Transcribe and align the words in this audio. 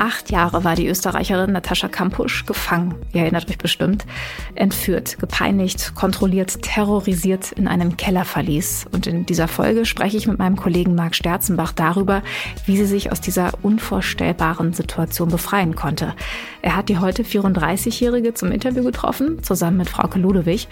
Acht 0.00 0.30
Jahre 0.30 0.62
war 0.62 0.76
die 0.76 0.86
Österreicherin 0.86 1.50
Natascha 1.50 1.88
Kampusch 1.88 2.46
gefangen. 2.46 2.94
Ihr 3.12 3.22
erinnert 3.22 3.50
euch 3.50 3.58
bestimmt. 3.58 4.06
Entführt, 4.54 5.18
gepeinigt, 5.18 5.94
kontrolliert, 5.96 6.62
terrorisiert 6.62 7.50
in 7.52 7.66
einem 7.66 7.96
Kellerverlies. 7.96 8.86
Und 8.92 9.08
in 9.08 9.26
dieser 9.26 9.48
Folge 9.48 9.84
spreche 9.84 10.16
ich 10.16 10.28
mit 10.28 10.38
meinem 10.38 10.54
Kollegen 10.54 10.94
Marc 10.94 11.16
Sterzenbach 11.16 11.72
darüber, 11.72 12.22
wie 12.64 12.76
sie 12.76 12.86
sich 12.86 13.10
aus 13.10 13.20
dieser 13.20 13.52
unvorstellbaren 13.62 14.72
Situation 14.72 15.30
befreien 15.30 15.74
konnte. 15.74 16.14
Er 16.62 16.76
hat 16.76 16.88
die 16.88 16.98
heute 16.98 17.24
34-Jährige 17.24 18.34
zum 18.34 18.52
Interview 18.52 18.84
getroffen, 18.84 19.42
zusammen 19.42 19.78
mit 19.78 19.88
Frauke 19.88 20.20
Ludewig. 20.20 20.68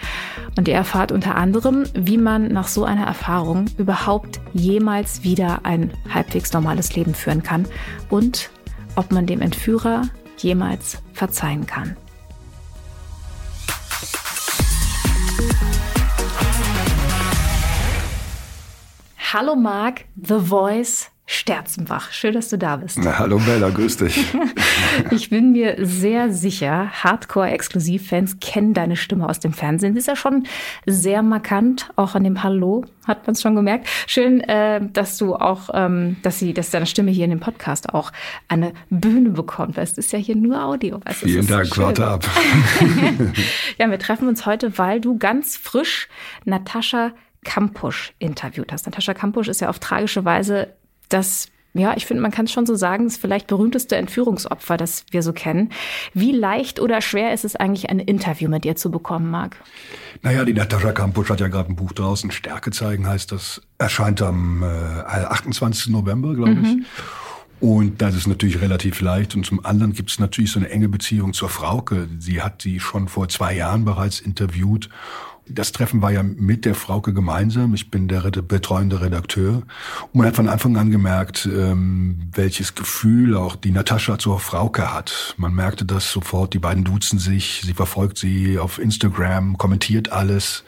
Und 0.56 0.68
ihr 0.68 0.74
erfahrt 0.74 1.10
unter 1.10 1.34
anderem, 1.34 1.84
wie 1.94 2.18
man 2.18 2.48
nach 2.48 2.68
so 2.68 2.84
einer 2.84 3.06
Erfahrung 3.06 3.66
überhaupt 3.76 4.40
jemals 4.52 5.24
wieder 5.24 5.60
ein 5.64 5.90
halbwegs 6.12 6.52
normales 6.52 6.94
Leben 6.94 7.14
führen 7.14 7.42
kann 7.42 7.66
und 8.08 8.50
ob 8.96 9.12
man 9.12 9.26
dem 9.26 9.40
Entführer 9.40 10.08
jemals 10.38 10.98
verzeihen 11.12 11.66
kann. 11.66 11.96
Hallo 19.32 19.54
Marc, 19.54 20.04
The 20.16 20.40
Voice 20.40 21.10
Sterzenbach. 21.28 22.12
Schön, 22.12 22.34
dass 22.34 22.50
du 22.50 22.56
da 22.56 22.76
bist. 22.76 22.98
Na, 22.98 23.18
hallo 23.18 23.38
Bella, 23.38 23.70
grüß 23.70 23.96
dich. 23.96 24.32
ich 25.10 25.28
bin 25.28 25.50
mir 25.50 25.76
sehr 25.84 26.32
sicher, 26.32 26.88
Hardcore-Exklusivfans 27.02 28.38
kennen 28.40 28.74
deine 28.74 28.94
Stimme 28.94 29.28
aus 29.28 29.40
dem 29.40 29.52
Fernsehen. 29.52 29.94
Sie 29.94 29.98
ist 29.98 30.06
ja 30.06 30.14
schon 30.14 30.46
sehr 30.86 31.22
markant, 31.22 31.90
auch 31.96 32.14
an 32.14 32.22
dem 32.22 32.44
Hallo 32.44 32.84
hat 33.08 33.26
man 33.26 33.34
es 33.34 33.42
schon 33.42 33.56
gemerkt. 33.56 33.88
Schön, 34.06 34.40
äh, 34.40 34.80
dass 34.92 35.18
du 35.18 35.34
auch, 35.34 35.70
ähm, 35.74 36.16
dass 36.22 36.38
sie, 36.38 36.54
dass 36.54 36.70
deine 36.70 36.86
Stimme 36.86 37.10
hier 37.10 37.24
in 37.24 37.30
dem 37.30 37.40
Podcast 37.40 37.92
auch 37.92 38.12
eine 38.46 38.72
Bühne 38.90 39.30
bekommt, 39.30 39.76
weil 39.76 39.84
es 39.84 39.98
ist 39.98 40.12
ja 40.12 40.20
hier 40.20 40.36
nur 40.36 40.62
Audio. 40.62 41.00
Weißt, 41.04 41.24
Vielen 41.24 41.46
Dank, 41.48 41.76
warte 41.76 42.06
ab. 42.06 42.24
ja, 43.78 43.90
wir 43.90 43.98
treffen 43.98 44.28
uns 44.28 44.46
heute, 44.46 44.78
weil 44.78 45.00
du 45.00 45.18
ganz 45.18 45.56
frisch 45.56 46.08
Natascha 46.44 47.10
Kampusch 47.44 48.12
interviewt 48.20 48.72
hast. 48.72 48.86
Natascha 48.86 49.14
Kampusch 49.14 49.48
ist 49.48 49.60
ja 49.60 49.68
auf 49.68 49.80
tragische 49.80 50.24
Weise 50.24 50.68
das 51.08 51.48
ja, 51.78 51.94
ich 51.94 52.06
finde, 52.06 52.22
man 52.22 52.30
kann 52.30 52.46
es 52.46 52.52
schon 52.52 52.66
so 52.66 52.74
sagen, 52.74 53.04
das 53.04 53.16
vielleicht 53.16 53.46
berühmteste 53.48 53.96
Entführungsopfer, 53.96 54.76
das 54.76 55.04
wir 55.10 55.22
so 55.22 55.32
kennen. 55.32 55.70
Wie 56.14 56.32
leicht 56.32 56.80
oder 56.80 57.00
schwer 57.00 57.34
ist 57.34 57.44
es 57.44 57.54
eigentlich, 57.54 57.90
ein 57.90 58.00
Interview 58.00 58.48
mit 58.48 58.64
dir 58.64 58.76
zu 58.76 58.90
bekommen, 58.90 59.30
Marc? 59.30 59.56
Naja, 60.22 60.44
die 60.44 60.54
Natascha 60.54 60.92
Kampusch 60.92 61.28
hat 61.28 61.40
ja 61.40 61.48
gerade 61.48 61.70
ein 61.70 61.76
Buch 61.76 61.92
draußen, 61.92 62.30
Stärke 62.30 62.70
zeigen 62.70 63.06
heißt 63.06 63.30
das, 63.32 63.60
erscheint 63.78 64.22
am 64.22 64.62
äh, 64.62 64.66
28. 64.66 65.88
November, 65.88 66.34
glaube 66.34 66.52
ich. 66.52 66.56
Mhm. 66.58 66.84
Und 67.58 68.02
das 68.02 68.14
ist 68.14 68.26
natürlich 68.26 68.60
relativ 68.60 69.00
leicht. 69.00 69.34
Und 69.34 69.46
zum 69.46 69.64
anderen 69.64 69.92
gibt 69.92 70.10
es 70.10 70.18
natürlich 70.18 70.52
so 70.52 70.58
eine 70.58 70.68
enge 70.68 70.88
Beziehung 70.88 71.32
zur 71.32 71.48
Frauke. 71.48 72.08
Sie 72.18 72.42
hat 72.42 72.62
sie 72.62 72.80
schon 72.80 73.08
vor 73.08 73.28
zwei 73.28 73.54
Jahren 73.54 73.84
bereits 73.84 74.20
interviewt 74.20 74.90
das 75.48 75.72
Treffen 75.72 76.02
war 76.02 76.10
ja 76.10 76.22
mit 76.22 76.64
der 76.64 76.74
Frauke 76.74 77.12
gemeinsam. 77.12 77.74
Ich 77.74 77.90
bin 77.90 78.08
der 78.08 78.22
betreuende 78.22 79.00
Redakteur. 79.00 79.62
Und 80.12 80.14
man 80.14 80.26
hat 80.26 80.36
von 80.36 80.48
Anfang 80.48 80.76
an 80.76 80.90
gemerkt, 80.90 81.46
ähm, 81.46 82.30
welches 82.32 82.74
Gefühl 82.74 83.36
auch 83.36 83.56
die 83.56 83.70
Natascha 83.70 84.18
zur 84.18 84.40
Frauke 84.40 84.92
hat. 84.92 85.34
Man 85.36 85.54
merkte 85.54 85.84
das 85.84 86.10
sofort. 86.10 86.52
Die 86.54 86.58
beiden 86.58 86.84
duzen 86.84 87.18
sich. 87.18 87.62
Sie 87.64 87.74
verfolgt 87.74 88.18
sie 88.18 88.58
auf 88.58 88.78
Instagram, 88.78 89.56
kommentiert 89.56 90.10
alles 90.10 90.64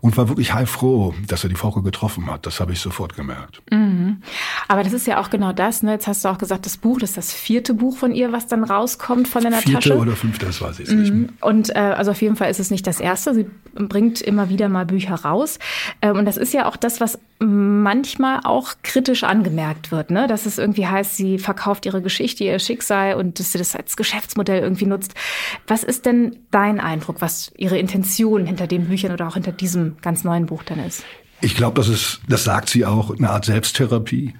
und 0.00 0.16
war 0.16 0.28
wirklich 0.28 0.52
heilfroh, 0.52 1.14
dass 1.26 1.44
er 1.44 1.50
die 1.50 1.56
Frauke 1.56 1.82
getroffen 1.82 2.30
hat. 2.30 2.46
Das 2.46 2.60
habe 2.60 2.72
ich 2.72 2.80
sofort 2.80 3.16
gemerkt. 3.16 3.62
Mhm. 3.70 4.22
Aber 4.68 4.82
das 4.82 4.92
ist 4.92 5.06
ja 5.06 5.20
auch 5.20 5.30
genau 5.30 5.52
das. 5.52 5.82
Ne? 5.82 5.92
Jetzt 5.92 6.06
hast 6.06 6.24
du 6.24 6.28
auch 6.28 6.38
gesagt, 6.38 6.66
das 6.66 6.76
Buch, 6.76 6.98
das 6.98 7.10
ist 7.10 7.16
das 7.16 7.32
vierte 7.32 7.74
Buch 7.74 7.96
von 7.96 8.12
ihr, 8.12 8.32
was 8.32 8.46
dann 8.46 8.64
rauskommt 8.64 9.28
von 9.28 9.42
der 9.42 9.52
Natascha. 9.52 9.80
Vierte 9.80 9.98
oder 9.98 10.12
fünfte, 10.12 10.46
das 10.46 10.60
weiß 10.60 10.80
ich 10.80 10.90
mhm. 10.90 11.00
nicht. 11.00 11.42
Und 11.42 11.70
äh, 11.70 11.78
also 11.78 12.10
auf 12.10 12.20
jeden 12.20 12.36
Fall 12.36 12.50
ist 12.50 12.60
es 12.60 12.70
nicht 12.70 12.86
das 12.86 13.00
erste. 13.00 13.34
Sie 13.34 13.46
bringt 13.74 14.00
bringt 14.00 14.22
immer 14.22 14.48
wieder 14.48 14.68
mal 14.68 14.86
Bücher 14.86 15.14
raus. 15.14 15.58
Ähm, 16.02 16.16
und 16.16 16.24
das 16.24 16.36
ist 16.36 16.52
ja 16.52 16.66
auch 16.66 16.76
das, 16.76 17.00
was 17.00 17.18
manchmal 17.38 18.40
auch 18.44 18.74
kritisch 18.82 19.24
angemerkt 19.24 19.90
wird, 19.90 20.10
ne? 20.10 20.26
dass 20.26 20.46
es 20.46 20.58
irgendwie 20.58 20.86
heißt, 20.86 21.16
sie 21.16 21.38
verkauft 21.38 21.86
ihre 21.86 22.02
Geschichte, 22.02 22.44
ihr 22.44 22.58
Schicksal 22.58 23.14
und 23.14 23.38
dass 23.38 23.52
sie 23.52 23.58
das 23.58 23.74
als 23.74 23.96
Geschäftsmodell 23.96 24.62
irgendwie 24.62 24.86
nutzt. 24.86 25.14
Was 25.66 25.82
ist 25.82 26.04
denn 26.04 26.36
dein 26.50 26.80
Eindruck, 26.80 27.20
was 27.20 27.52
ihre 27.56 27.78
Intention 27.78 28.44
hinter 28.44 28.66
den 28.66 28.88
Büchern 28.88 29.12
oder 29.12 29.28
auch 29.28 29.34
hinter 29.34 29.52
diesem 29.52 29.89
ganz 30.02 30.24
neuen 30.24 30.46
Buch 30.46 30.62
dann 30.62 30.80
ist? 30.80 31.04
Ich 31.40 31.54
glaube, 31.54 31.76
das 31.80 31.88
ist, 31.88 32.20
das 32.28 32.44
sagt 32.44 32.68
sie 32.68 32.84
auch, 32.84 33.16
eine 33.16 33.30
Art 33.30 33.46
Selbsttherapie. 33.46 34.34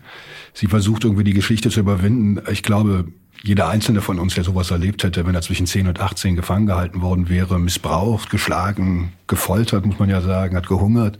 Sie 0.52 0.66
versucht 0.66 1.04
irgendwie 1.04 1.24
die 1.24 1.32
Geschichte 1.32 1.70
zu 1.70 1.80
überwinden. 1.80 2.42
Ich 2.50 2.62
glaube, 2.62 3.06
jeder 3.42 3.68
einzelne 3.68 4.02
von 4.02 4.18
uns, 4.18 4.34
der 4.34 4.44
sowas 4.44 4.70
erlebt 4.70 5.02
hätte, 5.02 5.26
wenn 5.26 5.34
er 5.34 5.40
zwischen 5.40 5.66
10 5.66 5.88
und 5.88 6.00
18 6.00 6.36
gefangen 6.36 6.66
gehalten 6.66 7.00
worden 7.00 7.28
wäre, 7.30 7.58
missbraucht, 7.58 8.28
geschlagen, 8.28 9.12
gefoltert, 9.26 9.86
muss 9.86 9.98
man 9.98 10.10
ja 10.10 10.20
sagen, 10.20 10.56
hat 10.56 10.68
gehungert. 10.68 11.16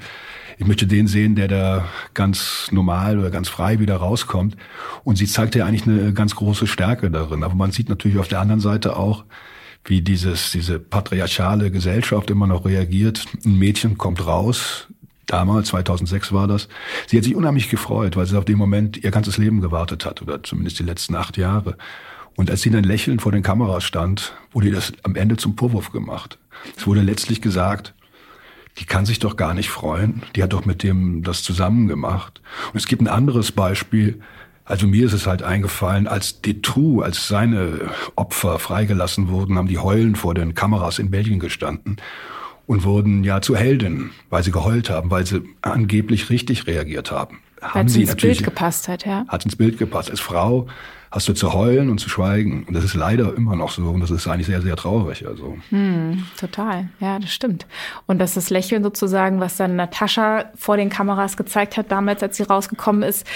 Ich 0.59 0.67
möchte 0.67 0.87
den 0.87 1.07
sehen, 1.07 1.37
der 1.37 1.49
da 1.49 1.87
ganz 2.13 2.69
normal 2.71 3.19
oder 3.19 3.31
ganz 3.31 3.49
frei 3.49 3.79
wieder 3.79 3.97
rauskommt. 3.97 4.59
Und 5.05 5.17
sie 5.17 5.25
zeigt 5.25 5.55
ja 5.55 5.65
eigentlich 5.65 5.87
eine 5.87 6.13
ganz 6.13 6.37
große 6.37 6.67
Stärke 6.67 7.11
darin. 7.11 7.43
Aber 7.43 7.55
man 7.55 7.71
sieht 7.71 7.89
natürlich 7.89 8.19
auf 8.19 8.29
der 8.29 8.41
anderen 8.41 8.61
Seite 8.61 8.97
auch, 8.97 9.25
wie 9.85 10.03
dieses, 10.03 10.53
diese 10.53 10.79
patriarchale 10.79 11.71
Gesellschaft 11.71 12.31
immer 12.31 12.47
noch 12.47 12.65
reagiert. 12.65 13.25
Ein 13.45 13.59
Mädchen 13.59 13.99
kommt 13.99 14.27
raus, 14.27 14.89
damals, 15.27 15.69
2006 15.69 16.33
war 16.33 16.47
das. 16.49 16.69
Sie 17.07 17.17
hat 17.17 17.25
sich 17.25 17.35
unheimlich 17.35 17.71
gefreut, 17.71 18.17
weil 18.17 18.27
sie 18.27 18.37
auf 18.37 18.45
den 18.45 18.59
Moment 18.59 19.03
ihr 19.03 19.11
ganzes 19.11 19.39
Leben 19.39 19.61
gewartet 19.61 20.05
hat, 20.05 20.23
oder 20.23 20.43
zumindest 20.43 20.79
die 20.79 20.85
letzten 20.85 21.15
acht 21.15 21.37
Jahre. 21.37 21.77
Und 22.37 22.51
als 22.51 22.63
sie 22.63 22.71
dann 22.71 22.85
lächelnd 22.85 23.23
vor 23.23 23.33
den 23.33 23.43
Kameras 23.43 23.85
stand, 23.85 24.33
wurde 24.53 24.69
ihr 24.69 24.75
das 24.75 24.93
am 25.03 25.17
Ende 25.17 25.37
zum 25.37 25.57
Vorwurf 25.57 25.93
gemacht. 25.93 26.39
Es 26.77 26.87
wurde 26.87 27.03
letztlich 27.03 27.41
gesagt, 27.41 27.95
die 28.79 28.85
kann 28.85 29.05
sich 29.05 29.19
doch 29.19 29.37
gar 29.37 29.55
nicht 29.55 29.69
freuen. 29.69 30.23
Die 30.37 30.43
hat 30.43 30.53
doch 30.53 30.65
mit 30.65 30.83
dem 30.83 31.23
das 31.23 31.43
zusammen 31.43 31.89
gemacht. 31.89 32.41
Und 32.73 32.79
es 32.79 32.87
gibt 32.87 33.03
ein 33.03 33.09
anderes 33.09 33.53
Beispiel. 33.53 34.21
Also 34.71 34.87
mir 34.87 35.05
ist 35.05 35.13
es 35.13 35.27
halt 35.27 35.43
eingefallen, 35.43 36.07
als 36.07 36.43
Detrou, 36.43 37.01
als 37.01 37.27
seine 37.27 37.91
Opfer 38.15 38.61
freigelassen 38.61 39.29
wurden, 39.29 39.59
haben 39.59 39.67
die 39.67 39.79
heulen 39.79 40.15
vor 40.15 40.33
den 40.33 40.55
Kameras 40.55 41.01
in 41.01 41.11
Belgien 41.11 41.41
gestanden 41.41 41.97
und 42.69 42.85
wurden 42.85 43.25
ja 43.25 43.43
zu 43.43 43.57
Helden, 43.57 44.13
weil 44.29 44.45
sie 44.45 44.53
geheult 44.53 44.89
haben, 44.89 45.11
weil 45.11 45.27
sie 45.27 45.43
angeblich 45.61 46.31
richtig 46.31 46.69
reagiert 46.69 47.11
haben. 47.11 47.41
Es 47.75 47.97
ins 47.97 48.15
Bild 48.15 48.45
gepasst 48.45 48.87
hat, 48.87 49.05
ja. 49.05 49.25
Hat 49.27 49.45
ins 49.45 49.57
Bild 49.57 49.77
gepasst. 49.77 50.09
Als 50.09 50.21
Frau 50.21 50.69
hast 51.12 51.28
du 51.28 51.32
zu 51.32 51.53
heulen 51.53 51.91
und 51.91 51.98
zu 51.98 52.09
schweigen. 52.09 52.65
Und 52.69 52.75
das 52.75 52.84
ist 52.84 52.94
leider 52.94 53.34
immer 53.37 53.56
noch 53.56 53.71
so. 53.71 53.82
Und 53.88 54.00
das 54.00 54.10
ist 54.10 54.28
eigentlich 54.28 54.47
sehr, 54.47 54.62
sehr 54.62 54.76
traurig. 54.76 55.26
Also. 55.26 55.56
Hm, 55.71 56.25
total. 56.38 56.88
Ja, 57.00 57.19
das 57.19 57.32
stimmt. 57.32 57.66
Und 58.06 58.19
dass 58.19 58.34
das 58.34 58.50
Lächeln 58.50 58.82
sozusagen, 58.82 59.41
was 59.41 59.56
dann 59.56 59.75
Natascha 59.75 60.44
vor 60.56 60.76
den 60.76 60.88
Kameras 60.88 61.37
gezeigt 61.37 61.76
hat, 61.76 61.91
damals, 61.91 62.22
als 62.22 62.37
sie 62.37 62.44
rausgekommen 62.44 63.03
ist, 63.03 63.26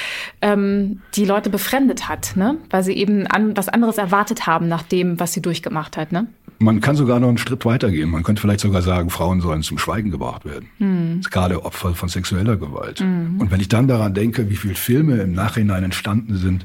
ähm, 0.41 1.01
die 1.15 1.25
Leute 1.25 1.51
befremdet 1.51 2.09
hat, 2.09 2.37
ne? 2.37 2.57
Weil 2.71 2.85
sie 2.85 2.95
eben 2.95 3.27
an, 3.27 3.57
was 3.57 3.69
anderes 3.69 3.99
erwartet 3.99 4.47
haben 4.47 4.69
nach 4.69 4.83
dem, 4.83 5.19
was 5.19 5.33
sie 5.33 5.43
durchgemacht 5.43 5.97
hat, 5.97 6.13
ne? 6.13 6.29
Man 6.61 6.81
kann 6.81 6.95
sogar 6.95 7.19
noch 7.19 7.29
einen 7.29 7.39
Schritt 7.39 7.65
weitergehen. 7.65 8.09
Man 8.09 8.23
könnte 8.23 8.41
vielleicht 8.41 8.61
sogar 8.61 8.83
sagen, 8.83 9.11
Frauen 9.11 9.41
sollen 9.41 9.63
zum 9.63 9.79
Schweigen 9.79 10.13
gebracht 10.13 10.45
werden. 10.45 10.69
Hm. 10.79 11.21
Gerade 11.29 11.65
Opfer 11.65 11.95
von 11.95 12.09
sexueller 12.09 12.57
Gewalt. 12.57 13.01
Hm. 13.01 13.41
Und 13.41 13.51
wenn 13.51 13.61
ich 13.61 13.69
dann 13.69 13.89
daran 13.89 14.15
denke, 14.15 14.49
wie 14.49 14.57
viele 14.57 14.77
Filme 14.77 15.17
im 15.17 15.33
Nachhinein 15.33 15.83
entstanden 15.83 16.37
sind 16.37 16.65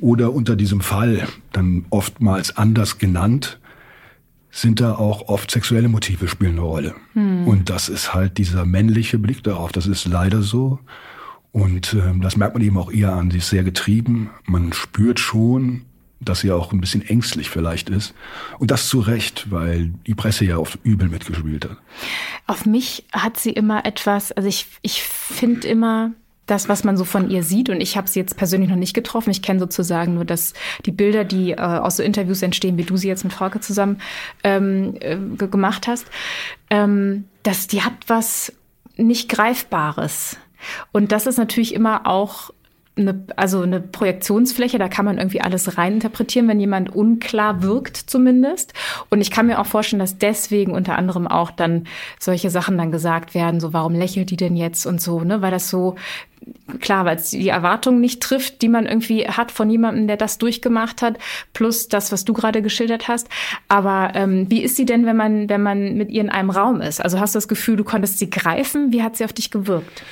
oder 0.00 0.32
unter 0.32 0.56
diesem 0.56 0.80
Fall 0.80 1.26
dann 1.52 1.86
oftmals 1.90 2.56
anders 2.56 2.98
genannt, 2.98 3.58
sind 4.50 4.80
da 4.80 4.94
auch 4.94 5.28
oft 5.28 5.50
sexuelle 5.50 5.88
Motive 5.88 6.28
spielen 6.28 6.52
eine 6.52 6.60
Rolle. 6.60 6.94
Hm. 7.14 7.46
Und 7.46 7.70
das 7.70 7.88
ist 7.88 8.14
halt 8.14 8.38
dieser 8.38 8.64
männliche 8.64 9.18
Blick 9.18 9.42
darauf. 9.42 9.72
Das 9.72 9.86
ist 9.86 10.06
leider 10.06 10.42
so. 10.42 10.78
Und 11.50 11.94
äh, 11.94 12.18
das 12.20 12.36
merkt 12.36 12.54
man 12.54 12.62
eben 12.62 12.78
auch 12.78 12.92
eher 12.92 13.12
an. 13.12 13.30
Sie 13.30 13.38
ist 13.38 13.48
sehr 13.48 13.64
getrieben. 13.64 14.30
Man 14.44 14.72
spürt 14.72 15.18
schon, 15.18 15.82
dass 16.20 16.40
sie 16.40 16.52
auch 16.52 16.72
ein 16.72 16.80
bisschen 16.80 17.02
ängstlich 17.02 17.50
vielleicht 17.50 17.90
ist. 17.90 18.14
Und 18.58 18.70
das 18.70 18.88
zu 18.88 19.00
Recht, 19.00 19.50
weil 19.50 19.92
die 20.06 20.14
Presse 20.14 20.44
ja 20.44 20.58
oft 20.58 20.78
übel 20.84 21.08
mitgespielt 21.08 21.64
hat. 21.64 21.76
Auf 22.46 22.64
mich 22.66 23.04
hat 23.12 23.38
sie 23.38 23.50
immer 23.50 23.84
etwas, 23.84 24.32
also 24.32 24.48
ich, 24.48 24.66
ich 24.82 25.02
finde 25.02 25.66
immer, 25.66 26.12
das, 26.46 26.68
was 26.68 26.84
man 26.84 26.96
so 26.96 27.04
von 27.04 27.30
ihr 27.30 27.42
sieht, 27.42 27.68
und 27.70 27.80
ich 27.80 27.96
habe 27.96 28.08
sie 28.08 28.20
jetzt 28.20 28.36
persönlich 28.36 28.68
noch 28.68 28.76
nicht 28.76 28.94
getroffen. 28.94 29.30
Ich 29.30 29.42
kenne 29.42 29.60
sozusagen 29.60 30.14
nur 30.14 30.24
das, 30.24 30.52
die 30.84 30.92
Bilder, 30.92 31.24
die 31.24 31.52
äh, 31.52 31.56
aus 31.56 31.96
so 31.96 32.02
Interviews 32.02 32.42
entstehen, 32.42 32.76
wie 32.76 32.84
du 32.84 32.96
sie 32.96 33.08
jetzt 33.08 33.24
mit 33.24 33.32
Frauke 33.32 33.60
zusammen 33.60 34.00
ähm, 34.42 34.94
äh, 35.00 35.16
gemacht 35.46 35.86
hast. 35.86 36.06
Ähm, 36.70 37.24
dass 37.42 37.66
die 37.66 37.82
hat 37.82 37.94
was 38.06 38.52
nicht 38.96 39.28
Greifbares. 39.28 40.36
Und 40.92 41.12
das 41.12 41.26
ist 41.26 41.38
natürlich 41.38 41.74
immer 41.74 42.06
auch 42.06 42.50
eine, 42.96 43.24
also 43.36 43.62
eine 43.62 43.80
Projektionsfläche, 43.80 44.78
da 44.78 44.88
kann 44.88 45.04
man 45.04 45.18
irgendwie 45.18 45.40
alles 45.40 45.76
reininterpretieren, 45.76 46.46
wenn 46.48 46.60
jemand 46.60 46.94
unklar 46.94 47.62
wirkt 47.62 47.96
zumindest. 47.96 48.72
Und 49.10 49.20
ich 49.20 49.30
kann 49.30 49.46
mir 49.46 49.58
auch 49.58 49.66
vorstellen, 49.66 50.00
dass 50.00 50.18
deswegen 50.18 50.72
unter 50.72 50.96
anderem 50.96 51.26
auch 51.26 51.50
dann 51.50 51.86
solche 52.20 52.50
Sachen 52.50 52.78
dann 52.78 52.92
gesagt 52.92 53.34
werden, 53.34 53.58
so 53.58 53.72
warum 53.72 53.94
lächelt 53.94 54.30
die 54.30 54.36
denn 54.36 54.56
jetzt 54.56 54.86
und 54.86 55.00
so, 55.00 55.20
ne? 55.20 55.42
Weil 55.42 55.50
das 55.50 55.70
so 55.70 55.96
klar, 56.80 57.04
weil 57.04 57.16
es 57.16 57.30
die 57.30 57.48
Erwartungen 57.48 58.00
nicht 58.00 58.22
trifft, 58.22 58.62
die 58.62 58.68
man 58.68 58.86
irgendwie 58.86 59.26
hat 59.26 59.50
von 59.50 59.70
jemandem, 59.70 60.06
der 60.06 60.16
das 60.16 60.38
durchgemacht 60.38 61.02
hat, 61.02 61.18
plus 61.52 61.88
das, 61.88 62.12
was 62.12 62.24
du 62.24 62.32
gerade 62.32 62.62
geschildert 62.62 63.08
hast. 63.08 63.28
Aber 63.68 64.12
ähm, 64.14 64.50
wie 64.50 64.62
ist 64.62 64.76
sie 64.76 64.84
denn, 64.84 65.06
wenn 65.06 65.16
man, 65.16 65.48
wenn 65.48 65.62
man 65.62 65.94
mit 65.94 66.10
ihr 66.10 66.20
in 66.20 66.30
einem 66.30 66.50
Raum 66.50 66.80
ist? 66.80 67.00
Also 67.00 67.18
hast 67.18 67.34
du 67.34 67.38
das 67.38 67.48
Gefühl, 67.48 67.76
du 67.76 67.84
konntest 67.84 68.18
sie 68.18 68.30
greifen? 68.30 68.92
Wie 68.92 69.02
hat 69.02 69.16
sie 69.16 69.24
auf 69.24 69.32
dich 69.32 69.50
gewirkt? 69.50 70.02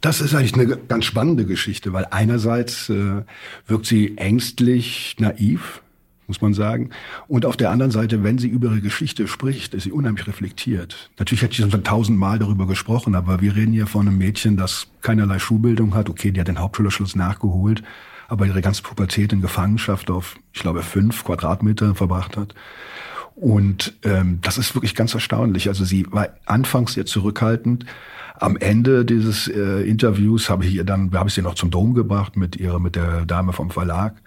Das 0.00 0.20
ist 0.20 0.34
eigentlich 0.34 0.54
eine 0.54 0.76
ganz 0.76 1.04
spannende 1.04 1.44
Geschichte, 1.44 1.92
weil 1.92 2.06
einerseits 2.10 2.88
äh, 2.88 3.22
wirkt 3.66 3.86
sie 3.86 4.16
ängstlich, 4.16 5.16
naiv, 5.18 5.82
muss 6.28 6.40
man 6.40 6.54
sagen. 6.54 6.90
Und 7.26 7.44
auf 7.46 7.56
der 7.56 7.70
anderen 7.70 7.90
Seite, 7.90 8.22
wenn 8.22 8.38
sie 8.38 8.48
über 8.48 8.68
ihre 8.68 8.80
Geschichte 8.80 9.26
spricht, 9.26 9.74
ist 9.74 9.84
sie 9.84 9.92
unheimlich 9.92 10.26
reflektiert. 10.26 11.10
Natürlich 11.18 11.42
hat 11.42 11.52
sie 11.54 11.68
schon 11.68 11.82
tausendmal 11.82 12.38
darüber 12.38 12.66
gesprochen, 12.66 13.14
aber 13.14 13.40
wir 13.40 13.56
reden 13.56 13.72
hier 13.72 13.86
von 13.86 14.06
einem 14.06 14.18
Mädchen, 14.18 14.56
das 14.56 14.86
keinerlei 15.00 15.38
Schulbildung 15.38 15.94
hat. 15.94 16.08
Okay, 16.08 16.30
die 16.30 16.40
hat 16.40 16.48
den 16.48 16.60
Hauptschulabschluss 16.60 17.16
nachgeholt, 17.16 17.82
aber 18.28 18.46
ihre 18.46 18.60
ganze 18.60 18.82
Pubertät 18.82 19.32
in 19.32 19.40
Gefangenschaft 19.40 20.10
auf, 20.10 20.36
ich 20.52 20.60
glaube, 20.60 20.82
fünf 20.82 21.24
Quadratmeter 21.24 21.94
verbracht 21.94 22.36
hat. 22.36 22.54
Und 23.40 23.94
ähm, 24.02 24.40
das 24.42 24.58
ist 24.58 24.74
wirklich 24.74 24.94
ganz 24.94 25.14
erstaunlich. 25.14 25.68
Also 25.68 25.84
sie 25.84 26.06
war 26.10 26.28
anfangs 26.44 26.94
sehr 26.94 27.06
zurückhaltend, 27.06 27.84
am 28.40 28.56
Ende 28.56 29.04
dieses 29.04 29.48
äh, 29.48 29.82
Interviews 29.82 30.48
habe 30.48 30.64
ich 30.64 30.74
ihr 30.74 30.84
dann, 30.84 31.12
habe 31.12 31.28
ich 31.28 31.34
sie 31.34 31.42
noch 31.42 31.54
zum 31.54 31.70
Dom 31.70 31.94
gebracht 31.94 32.36
mit 32.36 32.56
ihrer, 32.56 32.78
mit 32.78 32.94
der 32.94 33.26
Dame 33.26 33.52
vom 33.52 33.70
Verlag. 33.70 34.22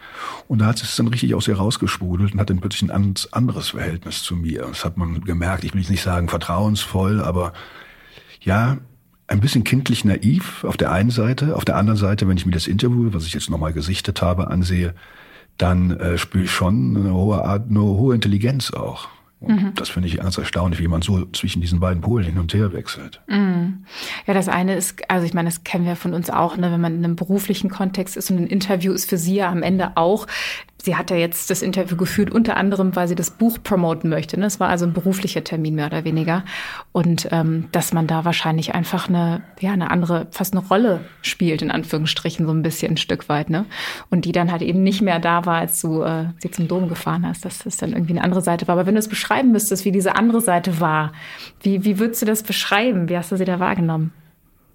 Und 0.48 0.60
da 0.60 0.66
hat 0.66 0.80
sie 0.80 0.84
es 0.84 0.96
dann 0.98 1.08
richtig 1.08 1.34
aus 1.34 1.48
ihr 1.48 1.56
rausgesprudelt 1.56 2.34
und 2.34 2.40
hat 2.40 2.50
dann 2.50 2.60
plötzlich 2.60 2.92
ein 2.92 3.16
anderes 3.32 3.70
Verhältnis 3.70 4.24
zu 4.24 4.36
mir. 4.36 4.66
Das 4.68 4.84
hat 4.84 4.98
man 4.98 5.22
gemerkt. 5.22 5.64
Ich 5.64 5.74
will 5.74 5.82
jetzt 5.82 5.90
nicht 5.90 6.04
sagen 6.04 6.28
vertrauensvoll, 6.28 7.22
aber 7.22 7.54
ja, 8.42 8.78
ein 9.28 9.40
bisschen 9.40 9.64
kindlich 9.64 10.04
naiv 10.04 10.66
auf 10.66 10.76
der 10.76 10.92
einen 10.92 11.10
Seite. 11.10 11.56
Auf 11.56 11.64
der 11.64 11.78
anderen 11.78 11.98
Seite, 11.98 12.28
wenn 12.28 12.36
ich 12.36 12.46
mir 12.46 12.52
das 12.52 12.68
Interview, 12.68 13.14
was 13.14 13.26
ich 13.26 13.34
jetzt 13.34 13.50
nochmal 13.50 13.72
gesichtet 13.72 14.22
habe, 14.22 14.50
ansehe, 14.50 14.94
dann 15.58 15.92
äh, 15.92 16.18
spüre 16.18 16.46
ich 16.46 16.52
schon 16.52 16.98
eine 16.98 17.14
hohe 17.14 17.44
Art, 17.44 17.70
eine 17.70 17.82
hohe 17.82 18.16
Intelligenz 18.16 18.72
auch. 18.72 19.10
Mhm. 19.42 19.74
Das 19.76 19.90
finde 19.90 20.08
ich 20.08 20.18
ganz 20.18 20.38
erstaunlich, 20.38 20.80
wie 20.80 20.88
man 20.88 21.02
so 21.02 21.26
zwischen 21.32 21.62
diesen 21.62 21.80
beiden 21.80 22.02
Polen 22.02 22.26
hin 22.26 22.38
und 22.38 22.54
her 22.54 22.74
wechselt. 22.74 23.22
Mhm. 23.28 23.86
Ja, 24.28 24.36
das 24.36 24.48
eine 24.48 24.76
ist, 24.76 25.10
also 25.10 25.26
ich 25.26 25.34
meine, 25.34 25.50
das 25.50 25.64
kennen 25.64 25.86
wir 25.86 25.96
von 25.96 26.14
uns 26.14 26.30
auch, 26.30 26.58
ne, 26.58 26.72
wenn 26.72 26.82
man 26.82 26.96
in 26.96 27.04
einem 27.04 27.16
beruflichen 27.16 27.70
Kontext 27.70 28.18
ist 28.18 28.30
und 28.30 28.38
ein 28.38 28.48
Interview 28.48 28.94
ist 28.94 29.10
für 29.10 29.18
Sie 29.18 29.36
ja 29.36 29.50
am 29.50 29.64
Ende 29.64 29.98
auch 29.98 30.28
sie 30.84 30.96
hat 30.96 31.12
ja 31.12 31.18
jetzt 31.18 31.50
das 31.50 31.62
Interview 31.62 31.96
geführt, 31.96 32.32
unter 32.32 32.58
anderem, 32.58 32.96
weil 32.96 33.08
sie 33.08 33.16
das 33.16 33.32
Buch 33.32 33.58
promoten 33.64 34.10
möchte. 34.10 34.40
Ne? 34.40 34.46
Es 34.46 34.60
war 34.60 34.70
also 34.70 34.86
ein 34.86 34.94
beruflicher 34.94 35.44
Termin 35.44 35.76
mehr 35.76 35.88
oder 35.88 36.04
weniger. 36.04 36.44
Und 36.92 37.28
ähm, 37.32 37.68
dass 37.72 37.94
man 37.94 38.08
da 38.08 38.26
wahrscheinlich 38.26 38.74
einfach 38.74 39.10
eine, 39.10 39.44
ja, 39.60 39.72
eine 39.72 39.92
andere, 39.92 40.28
fast 40.32 40.54
eine 40.54 40.66
Rolle 40.66 41.02
spielt, 41.22 41.62
in 41.62 41.72
Anführungsstrichen, 41.72 42.46
so 42.46 42.52
ein 42.52 42.64
bisschen 42.64 42.94
ein 42.94 42.98
Stück 42.98 43.30
weit. 43.30 43.50
Ne? 43.50 43.66
Und 44.10 44.26
die 44.26 44.32
dann 44.32 44.52
halt 44.52 44.62
eben 44.62 44.84
nicht 44.84 45.02
mehr 45.02 45.20
da 45.20 45.46
war, 45.46 45.60
als 45.60 45.82
du 45.82 46.02
äh, 46.04 46.26
sie 46.40 46.52
zum 46.52 46.68
Dom 46.68 46.90
gefahren 46.90 47.28
hast, 47.28 47.46
dass 47.46 47.60
das 47.60 47.78
dann 47.78 47.94
irgendwie 47.94 48.14
eine 48.14 48.24
andere 48.24 48.42
Seite 48.42 48.68
war. 48.68 48.74
Aber 48.74 48.86
wenn 48.86 48.96
du 48.96 49.00
es 49.00 49.08
beschreiben 49.08 49.52
müsstest, 49.52 49.86
wie 49.86 49.92
diese 49.92 50.16
andere 50.16 50.42
Seite 50.42 50.80
war, 50.80 51.14
wie, 51.62 51.86
wie 51.86 52.00
würdest 52.00 52.22
du 52.22 52.26
das 52.26 52.44
beschreiben? 52.44 53.10
Wie 53.10 53.18
hast 53.18 53.32
du 53.32 53.38
sie 53.38 53.46
da 53.46 53.60
wahrgenommen? 53.60 54.14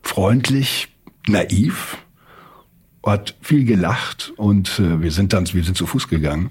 Freundlich, 0.02 0.88
naiv, 1.26 1.98
hat 3.06 3.34
viel 3.40 3.64
gelacht 3.64 4.32
und 4.36 4.78
äh, 4.78 5.00
wir 5.00 5.10
sind 5.10 5.32
dann, 5.32 5.46
wir 5.52 5.64
sind 5.64 5.76
zu 5.76 5.86
Fuß 5.86 6.08
gegangen 6.08 6.50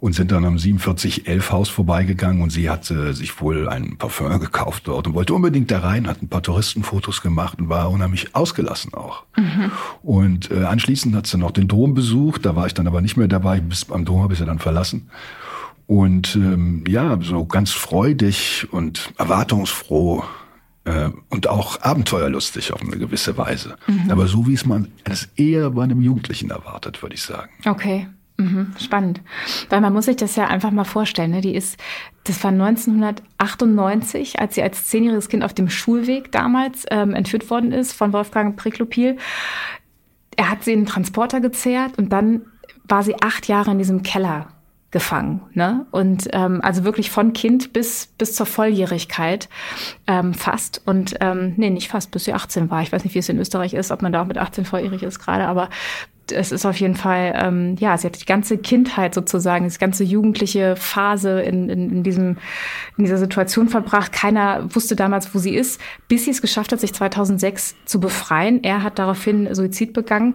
und 0.00 0.12
sind 0.12 0.30
dann 0.30 0.44
am 0.44 0.58
4711 0.58 1.50
Haus 1.50 1.68
vorbeigegangen 1.68 2.42
und 2.42 2.50
sie 2.50 2.70
hatte 2.70 3.14
sich 3.14 3.40
wohl 3.40 3.68
ein 3.68 3.96
Parfum 3.98 4.38
gekauft 4.38 4.84
dort 4.86 5.08
und 5.08 5.14
wollte 5.14 5.34
unbedingt 5.34 5.70
da 5.70 5.80
rein, 5.80 6.06
hat 6.06 6.22
ein 6.22 6.28
paar 6.28 6.42
Touristenfotos 6.42 7.20
gemacht 7.20 7.58
und 7.58 7.68
war 7.68 7.90
unheimlich 7.90 8.34
ausgelassen 8.34 8.94
auch. 8.94 9.24
Mhm. 9.36 9.72
Und 10.02 10.50
äh, 10.50 10.64
anschließend 10.64 11.16
hat 11.16 11.26
sie 11.26 11.38
noch 11.38 11.50
den 11.50 11.66
Dom 11.68 11.94
besucht, 11.94 12.46
da 12.46 12.54
war 12.54 12.66
ich 12.66 12.74
dann 12.74 12.86
aber 12.86 13.00
nicht 13.00 13.16
mehr 13.16 13.28
dabei, 13.28 13.60
bis 13.60 13.90
am 13.90 14.04
Dom 14.04 14.22
habe 14.22 14.34
ich 14.34 14.38
sie 14.38 14.46
dann 14.46 14.60
verlassen. 14.60 15.10
Und 15.86 16.36
ähm, 16.36 16.84
ja, 16.86 17.18
so 17.20 17.46
ganz 17.46 17.72
freudig 17.72 18.68
und 18.70 19.12
erwartungsfroh 19.16 20.20
äh, 20.20 20.22
und 21.28 21.48
auch 21.48 21.80
abenteuerlustig 21.82 22.72
auf 22.72 22.80
eine 22.80 22.96
gewisse 22.96 23.36
Weise. 23.36 23.76
Mhm. 23.86 24.10
Aber 24.10 24.26
so 24.26 24.46
wie 24.46 24.54
es 24.54 24.64
man 24.64 24.88
es 25.04 25.28
eher 25.36 25.70
bei 25.70 25.82
einem 25.82 26.00
Jugendlichen 26.00 26.50
erwartet, 26.50 27.02
würde 27.02 27.14
ich 27.14 27.22
sagen. 27.22 27.50
Okay. 27.66 28.08
Mhm, 28.40 28.72
spannend. 28.78 29.20
Weil 29.68 29.80
man 29.80 29.92
muss 29.92 30.04
sich 30.04 30.14
das 30.14 30.36
ja 30.36 30.46
einfach 30.46 30.70
mal 30.70 30.84
vorstellen. 30.84 31.32
Ne? 31.32 31.40
Die 31.40 31.56
ist, 31.56 31.76
das 32.22 32.42
war 32.44 32.52
1998, 32.52 34.38
als 34.38 34.54
sie 34.54 34.62
als 34.62 34.86
zehnjähriges 34.86 35.28
Kind 35.28 35.42
auf 35.42 35.54
dem 35.54 35.68
Schulweg 35.68 36.30
damals 36.30 36.86
ähm, 36.90 37.14
entführt 37.14 37.50
worden 37.50 37.72
ist 37.72 37.92
von 37.92 38.12
Wolfgang 38.12 38.56
Priklopil. 38.56 39.16
Er 40.36 40.50
hat 40.50 40.62
sie 40.62 40.72
in 40.72 40.80
den 40.80 40.86
Transporter 40.86 41.40
gezerrt 41.40 41.98
und 41.98 42.10
dann 42.10 42.42
war 42.84 43.02
sie 43.02 43.20
acht 43.20 43.48
Jahre 43.48 43.72
in 43.72 43.78
diesem 43.78 44.04
Keller 44.04 44.46
gefangen. 44.90 45.42
Ne? 45.52 45.86
Und 45.90 46.28
ähm, 46.32 46.60
also 46.62 46.84
wirklich 46.84 47.10
von 47.10 47.32
Kind 47.34 47.72
bis, 47.72 48.08
bis 48.18 48.34
zur 48.34 48.46
Volljährigkeit 48.46 49.48
ähm, 50.06 50.32
fast. 50.32 50.82
Und 50.86 51.16
ähm, 51.20 51.54
nee, 51.56 51.70
nicht 51.70 51.88
fast, 51.88 52.10
bis 52.10 52.24
sie 52.24 52.32
18 52.32 52.70
war. 52.70 52.82
Ich 52.82 52.90
weiß 52.90 53.04
nicht, 53.04 53.14
wie 53.14 53.18
es 53.18 53.28
in 53.28 53.38
Österreich 53.38 53.74
ist, 53.74 53.90
ob 53.90 54.00
man 54.00 54.12
da 54.12 54.22
auch 54.22 54.26
mit 54.26 54.38
18 54.38 54.64
volljährig 54.64 55.02
ist 55.02 55.18
gerade, 55.18 55.46
aber 55.46 55.68
es 56.32 56.52
ist 56.52 56.66
auf 56.66 56.78
jeden 56.78 56.94
Fall, 56.94 57.32
ähm, 57.36 57.76
ja, 57.78 57.96
sie 57.96 58.06
hat 58.06 58.20
die 58.20 58.26
ganze 58.26 58.58
Kindheit 58.58 59.14
sozusagen, 59.14 59.68
die 59.68 59.78
ganze 59.78 60.04
jugendliche 60.04 60.76
Phase 60.76 61.40
in, 61.40 61.68
in, 61.68 61.90
in, 61.90 62.02
diesem, 62.02 62.36
in 62.96 63.04
dieser 63.04 63.18
Situation 63.18 63.68
verbracht. 63.68 64.12
Keiner 64.12 64.74
wusste 64.74 64.96
damals, 64.96 65.34
wo 65.34 65.38
sie 65.38 65.54
ist, 65.54 65.80
bis 66.08 66.24
sie 66.24 66.30
es 66.30 66.42
geschafft 66.42 66.72
hat, 66.72 66.80
sich 66.80 66.92
2006 66.92 67.76
zu 67.86 68.00
befreien. 68.00 68.62
Er 68.62 68.82
hat 68.82 68.98
daraufhin 68.98 69.54
Suizid 69.54 69.92
begangen. 69.92 70.34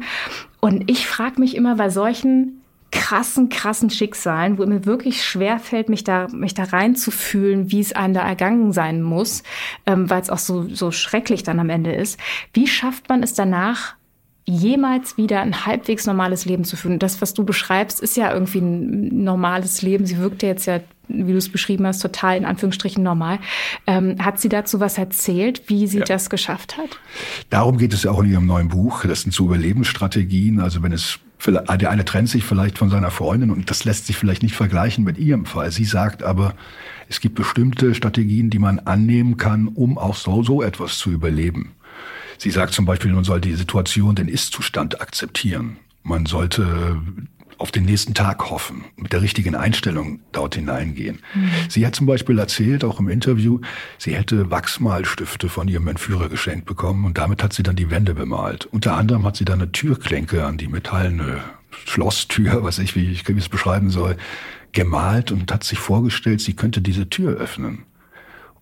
Und 0.60 0.90
ich 0.90 1.06
frage 1.06 1.40
mich 1.40 1.56
immer 1.56 1.76
bei 1.76 1.90
solchen 1.90 2.63
krassen, 2.94 3.50
krassen 3.50 3.90
Schicksalen, 3.90 4.58
wo 4.58 4.66
mir 4.66 4.86
wirklich 4.86 5.26
schwer 5.26 5.60
fällt, 5.60 5.90
mich 5.90 6.04
da, 6.04 6.28
mich 6.32 6.54
da 6.54 6.64
reinzufühlen, 6.64 7.72
wie 7.72 7.80
es 7.80 7.94
einem 7.94 8.14
da 8.14 8.22
ergangen 8.22 8.72
sein 8.72 9.02
muss, 9.02 9.44
ähm, 9.86 10.10
weil 10.10 10.22
es 10.22 10.30
auch 10.30 10.38
so, 10.38 10.70
so 10.70 10.92
schrecklich 10.92 11.44
dann 11.44 11.60
am 11.60 11.70
Ende 11.70 11.92
ist. 11.92 12.20
Wie 12.54 12.68
schafft 12.68 13.10
man 13.10 13.24
es 13.24 13.34
danach, 13.34 13.96
jemals 14.46 15.18
wieder 15.18 15.42
ein 15.42 15.66
halbwegs 15.66 16.06
normales 16.06 16.46
Leben 16.46 16.64
zu 16.64 16.76
führen? 16.76 17.00
Das, 17.00 17.22
was 17.22 17.34
du 17.34 17.44
beschreibst, 17.44 18.00
ist 18.00 18.16
ja 18.16 18.32
irgendwie 18.32 18.60
ein 18.60 19.24
normales 19.24 19.82
Leben. 19.82 20.06
Sie 20.06 20.20
wirkt 20.20 20.44
ja 20.44 20.50
jetzt 20.50 20.66
ja 20.66 20.80
wie 21.08 21.32
du 21.32 21.38
es 21.38 21.50
beschrieben 21.50 21.86
hast, 21.86 22.00
total 22.00 22.38
in 22.38 22.46
Anführungsstrichen 22.46 23.04
normal. 23.04 23.40
Ähm, 23.88 24.16
hat 24.24 24.40
sie 24.40 24.50
dazu 24.50 24.80
was 24.80 24.98
erzählt, 24.98 25.64
wie 25.68 25.88
sie 25.88 26.00
ja. 26.00 26.06
das 26.06 26.30
geschafft 26.30 26.78
hat? 26.78 27.00
Darum 27.50 27.78
geht 27.78 27.94
es 27.94 28.04
ja 28.04 28.12
auch 28.12 28.24
in 28.24 28.32
ihrem 28.32 28.46
neuen 28.46 28.70
Buch. 28.70 29.06
Das 29.06 29.22
sind 29.22 29.34
so 29.34 29.46
Überlebensstrategien. 29.46 30.60
Also 30.60 30.82
wenn 30.82 30.92
es 30.92 31.20
der 31.46 31.90
eine 31.90 32.06
trennt 32.06 32.30
sich 32.30 32.46
vielleicht 32.46 32.78
von 32.78 32.90
seiner 32.90 33.12
Freundin 33.12 33.52
und 33.52 33.70
das 33.70 33.84
lässt 33.84 34.08
sich 34.08 34.16
vielleicht 34.16 34.44
nicht 34.44 34.56
vergleichen 34.56 35.04
mit 35.04 35.18
ihrem 35.18 35.46
Fall. 35.46 35.72
Sie 35.72 35.84
sagt 35.84 36.24
aber, 36.24 36.54
es 37.10 37.20
gibt 37.20 37.36
bestimmte 37.36 37.94
Strategien, 37.96 38.50
die 38.50 38.60
man 38.60 38.80
annehmen 38.80 39.36
kann, 39.36 39.68
um 39.68 39.98
auch 39.98 40.16
so, 40.16 40.42
so 40.42 40.62
etwas 40.62 40.98
zu 40.98 41.12
überleben. 41.12 41.74
Sie 42.38 42.50
sagt 42.50 42.74
zum 42.74 42.86
Beispiel, 42.86 43.12
man 43.12 43.24
soll 43.24 43.42
die 43.42 43.56
Situation, 43.56 44.16
den 44.16 44.28
Ist-Zustand 44.28 45.02
akzeptieren. 45.02 45.78
Man 46.02 46.26
sollte 46.26 46.98
auf 47.58 47.72
den 47.72 47.86
nächsten 47.86 48.14
Tag 48.14 48.50
hoffen, 48.50 48.86
mit 48.96 49.14
der 49.14 49.22
richtigen 49.22 49.56
Einstellung 49.56 50.20
dort 50.32 50.56
hineingehen. 50.56 51.20
Mhm. 51.34 51.50
Sie 51.70 51.86
hat 51.86 51.96
zum 51.96 52.06
Beispiel 52.06 52.40
erzählt, 52.40 52.84
auch 52.84 53.00
im 53.00 53.10
Interview, 53.10 53.60
sie 53.98 54.16
hätte 54.16 54.50
Wachsmalstifte 54.52 55.50
von 55.50 55.68
ihrem 55.68 55.88
Entführer 55.88 56.30
geschenkt 56.30 56.66
bekommen 56.66 57.06
und 57.06 57.18
damit 57.18 57.44
hat 57.44 57.54
sie 57.54 57.64
dann 57.64 57.76
die 57.76 57.90
Wände 57.90 58.14
bemalt. 58.14 58.66
Unter 58.66 58.96
anderem 58.96 59.26
hat 59.26 59.38
sie 59.38 59.46
dann 59.46 59.62
eine 59.62 59.72
Türklinke 59.72 60.46
an 60.46 60.58
die 60.58 60.68
metallene 60.68 61.42
Schlosstür, 61.86 62.64
was 62.64 62.80
ich, 62.80 62.96
wie 62.96 63.12
ich 63.12 63.28
es 63.28 63.50
beschreiben 63.50 63.90
soll, 63.90 64.18
gemalt 64.72 65.32
und 65.32 65.52
hat 65.52 65.64
sich 65.64 65.80
vorgestellt, 65.80 66.42
sie 66.42 66.54
könnte 66.54 66.82
diese 66.82 67.10
Tür 67.10 67.38
öffnen. 67.38 67.86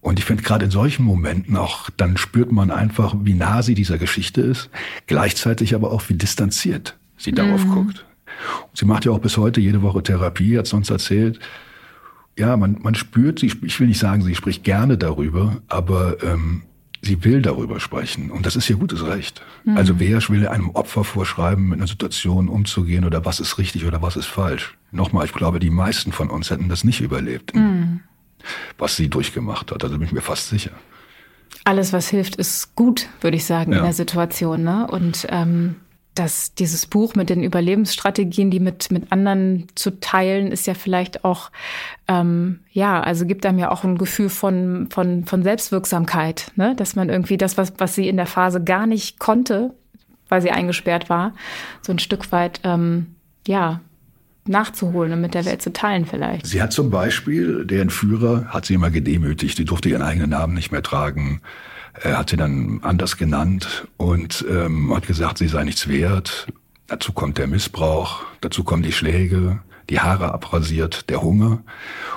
Und 0.01 0.17
ich 0.17 0.25
finde 0.25 0.43
gerade 0.43 0.65
in 0.65 0.71
solchen 0.71 1.05
Momenten 1.05 1.55
auch, 1.55 1.89
dann 1.95 2.17
spürt 2.17 2.51
man 2.51 2.71
einfach, 2.71 3.15
wie 3.21 3.35
nah 3.35 3.61
sie 3.61 3.75
dieser 3.75 3.99
Geschichte 3.99 4.41
ist, 4.41 4.69
gleichzeitig 5.05 5.75
aber 5.75 5.91
auch, 5.91 6.03
wie 6.09 6.15
distanziert 6.15 6.97
sie 7.17 7.31
darauf 7.31 7.65
mhm. 7.65 7.71
guckt. 7.71 8.05
Und 8.69 8.77
sie 8.77 8.85
macht 8.85 9.05
ja 9.05 9.11
auch 9.11 9.19
bis 9.19 9.37
heute 9.37 9.61
jede 9.61 9.81
Woche 9.81 10.03
Therapie, 10.03 10.57
hat 10.57 10.67
sonst 10.67 10.89
erzählt. 10.89 11.39
Ja, 12.37 12.55
man, 12.57 12.77
man 12.81 12.95
spürt, 12.95 13.39
sie, 13.39 13.51
ich 13.63 13.79
will 13.79 13.87
nicht 13.87 13.99
sagen, 13.99 14.21
sie 14.21 14.35
spricht 14.35 14.63
gerne 14.63 14.97
darüber, 14.97 15.57
aber 15.67 16.23
ähm, 16.23 16.63
sie 17.01 17.23
will 17.23 17.41
darüber 17.41 17.79
sprechen. 17.79 18.31
Und 18.31 18.45
das 18.45 18.55
ist 18.55 18.69
ihr 18.69 18.77
gutes 18.77 19.05
Recht. 19.05 19.41
Mhm. 19.65 19.77
Also 19.77 19.99
wer 19.99 20.17
will 20.29 20.47
einem 20.47 20.69
Opfer 20.71 21.03
vorschreiben, 21.03 21.69
mit 21.69 21.79
einer 21.79 21.87
Situation 21.87 22.47
umzugehen 22.47 23.05
oder 23.05 23.25
was 23.25 23.39
ist 23.39 23.57
richtig 23.57 23.85
oder 23.85 24.01
was 24.01 24.15
ist 24.15 24.27
falsch? 24.27 24.77
Nochmal, 24.91 25.25
ich 25.25 25.33
glaube, 25.33 25.59
die 25.59 25.69
meisten 25.69 26.11
von 26.11 26.29
uns 26.29 26.49
hätten 26.49 26.69
das 26.69 26.83
nicht 26.83 27.01
überlebt, 27.01 27.55
mhm. 27.55 28.01
was 28.77 28.95
sie 28.95 29.09
durchgemacht 29.09 29.71
hat. 29.71 29.83
Also 29.83 29.97
bin 29.97 30.07
ich 30.07 30.13
mir 30.13 30.21
fast 30.21 30.49
sicher. 30.49 30.71
Alles, 31.63 31.93
was 31.93 32.07
hilft, 32.07 32.37
ist 32.37 32.75
gut, 32.75 33.07
würde 33.19 33.37
ich 33.37 33.45
sagen, 33.45 33.71
ja. 33.71 33.79
in 33.79 33.83
der 33.83 33.93
Situation. 33.93 34.63
Ne? 34.63 34.87
Und 34.87 35.27
ähm, 35.29 35.75
dass 36.15 36.53
dieses 36.53 36.85
Buch 36.85 37.15
mit 37.15 37.29
den 37.29 37.41
Überlebensstrategien, 37.41 38.51
die 38.51 38.59
mit, 38.59 38.91
mit 38.91 39.11
anderen 39.11 39.67
zu 39.75 39.99
teilen, 39.99 40.51
ist 40.51 40.67
ja 40.67 40.73
vielleicht 40.73 41.23
auch, 41.23 41.51
ähm, 42.07 42.59
ja, 42.71 43.01
also 43.01 43.25
gibt 43.25 43.45
einem 43.45 43.59
ja 43.59 43.71
auch 43.71 43.83
ein 43.83 43.97
Gefühl 43.97 44.29
von, 44.29 44.89
von, 44.91 45.25
von 45.25 45.43
Selbstwirksamkeit, 45.43 46.51
ne? 46.55 46.75
dass 46.75 46.95
man 46.95 47.09
irgendwie 47.09 47.37
das, 47.37 47.57
was, 47.57 47.73
was 47.77 47.95
sie 47.95 48.09
in 48.09 48.17
der 48.17 48.25
Phase 48.25 48.61
gar 48.61 48.87
nicht 48.87 49.19
konnte, 49.19 49.73
weil 50.27 50.41
sie 50.41 50.51
eingesperrt 50.51 51.09
war, 51.09 51.33
so 51.81 51.93
ein 51.93 51.99
Stück 51.99 52.31
weit, 52.31 52.59
ähm, 52.63 53.15
ja, 53.47 53.79
nachzuholen 54.47 55.13
und 55.13 55.21
mit 55.21 55.33
der 55.33 55.45
Welt 55.45 55.61
zu 55.61 55.71
teilen 55.71 56.05
vielleicht. 56.05 56.47
Sie 56.47 56.61
hat 56.61 56.73
zum 56.73 56.89
Beispiel, 56.89 57.65
der 57.65 57.81
Entführer 57.81 58.45
hat 58.47 58.65
sie 58.65 58.73
immer 58.73 58.89
gedemütigt, 58.89 59.57
die 59.57 59.65
durfte 59.65 59.89
ihren 59.89 60.01
eigenen 60.01 60.31
Namen 60.31 60.55
nicht 60.55 60.71
mehr 60.71 60.81
tragen. 60.81 61.41
Er 61.93 62.17
hat 62.17 62.29
sie 62.29 62.37
dann 62.37 62.79
anders 62.83 63.17
genannt 63.17 63.87
und 63.97 64.45
ähm, 64.49 64.93
hat 64.95 65.07
gesagt, 65.07 65.37
sie 65.37 65.47
sei 65.47 65.63
nichts 65.63 65.87
wert. 65.87 66.47
Dazu 66.87 67.13
kommt 67.13 67.37
der 67.37 67.47
Missbrauch, 67.47 68.23
dazu 68.41 68.63
kommen 68.63 68.83
die 68.83 68.91
Schläge, 68.91 69.59
die 69.89 69.99
Haare 69.99 70.33
abrasiert, 70.33 71.09
der 71.09 71.21
Hunger. 71.21 71.59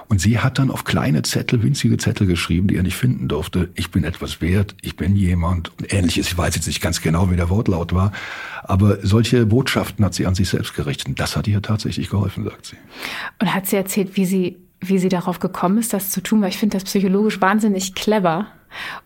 Und 0.09 0.21
sie 0.21 0.39
hat 0.39 0.59
dann 0.59 0.71
auf 0.71 0.85
kleine 0.85 1.23
Zettel, 1.23 1.63
winzige 1.63 1.97
Zettel 1.97 2.27
geschrieben, 2.27 2.69
die 2.69 2.77
er 2.77 2.83
nicht 2.83 2.97
finden 2.97 3.29
durfte. 3.29 3.71
Ich 3.75 3.91
bin 3.91 4.05
etwas 4.05 4.41
wert, 4.41 4.77
ich 4.81 4.97
bin 4.97 5.17
jemand 5.17 5.73
und 5.79 5.93
ähnliches. 5.93 6.29
Ich 6.29 6.39
weiß 6.39 6.55
jetzt 6.55 6.67
nicht 6.67 6.81
ganz 6.81 7.01
genau, 7.01 7.31
wie 7.31 7.37
der 7.37 7.51
Wortlaut 7.51 7.93
war. 7.93 8.13
Aber 8.63 8.99
solche 9.03 9.47
Botschaften 9.47 10.05
hat 10.05 10.15
sie 10.15 10.27
an 10.27 10.35
sich 10.35 10.49
selbst 10.49 10.75
gerichtet. 10.75 11.19
Das 11.19 11.37
hat 11.37 11.49
ihr 11.49 11.61
tatsächlich 11.63 12.11
geholfen, 12.11 12.45
sagt 12.45 12.67
sie. 12.67 12.77
Und 13.41 13.53
hat 13.53 13.67
sie 13.67 13.77
erzählt, 13.77 14.17
wie 14.17 14.25
sie, 14.25 14.57
wie 14.81 14.99
sie 14.99 15.09
darauf 15.09 15.41
gekommen 15.41 15.79
ist, 15.79 15.93
das 15.93 16.11
zu 16.11 16.23
tun? 16.23 16.43
Weil 16.43 16.51
ich 16.51 16.59
finde 16.59 16.77
das 16.77 16.85
psychologisch 16.85 17.41
wahnsinnig 17.41 17.95
clever 17.95 18.47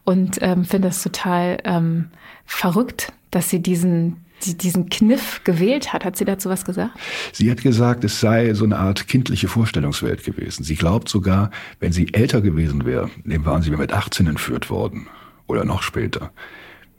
und 0.05 0.39
ähm, 0.41 0.65
finde 0.65 0.89
das 0.89 1.03
total 1.03 1.59
ähm, 1.65 2.09
verrückt, 2.45 3.13
dass 3.31 3.51
sie 3.51 3.61
diesen, 3.61 4.25
die, 4.45 4.57
diesen 4.57 4.89
Kniff 4.89 5.43
gewählt 5.45 5.93
hat. 5.93 6.05
Hat 6.05 6.17
sie 6.17 6.25
dazu 6.25 6.49
was 6.49 6.65
gesagt? 6.65 6.99
Sie 7.33 7.51
hat 7.51 7.63
gesagt, 7.63 8.05
es 8.05 8.21
sei 8.21 8.55
so 8.55 8.65
eine 8.65 8.79
Art 8.79 9.09
kindliche 9.09 9.49
Vorstellungswelt 9.49 10.25
gewesen. 10.25 10.65
Sie 10.65 10.77
glaubt 10.77 11.09
sogar, 11.09 11.51
wenn 11.81 11.93
sie 11.93 12.13
älter 12.15 12.41
gewesen 12.41 12.85
wäre, 12.85 13.11
dem 13.25 13.45
waren 13.45 13.63
sie 13.63 13.71
mit 13.71 13.93
18 13.93 14.27
entführt 14.27 14.71
worden 14.71 15.09
oder 15.47 15.65
noch 15.65 15.83
später, 15.83 16.31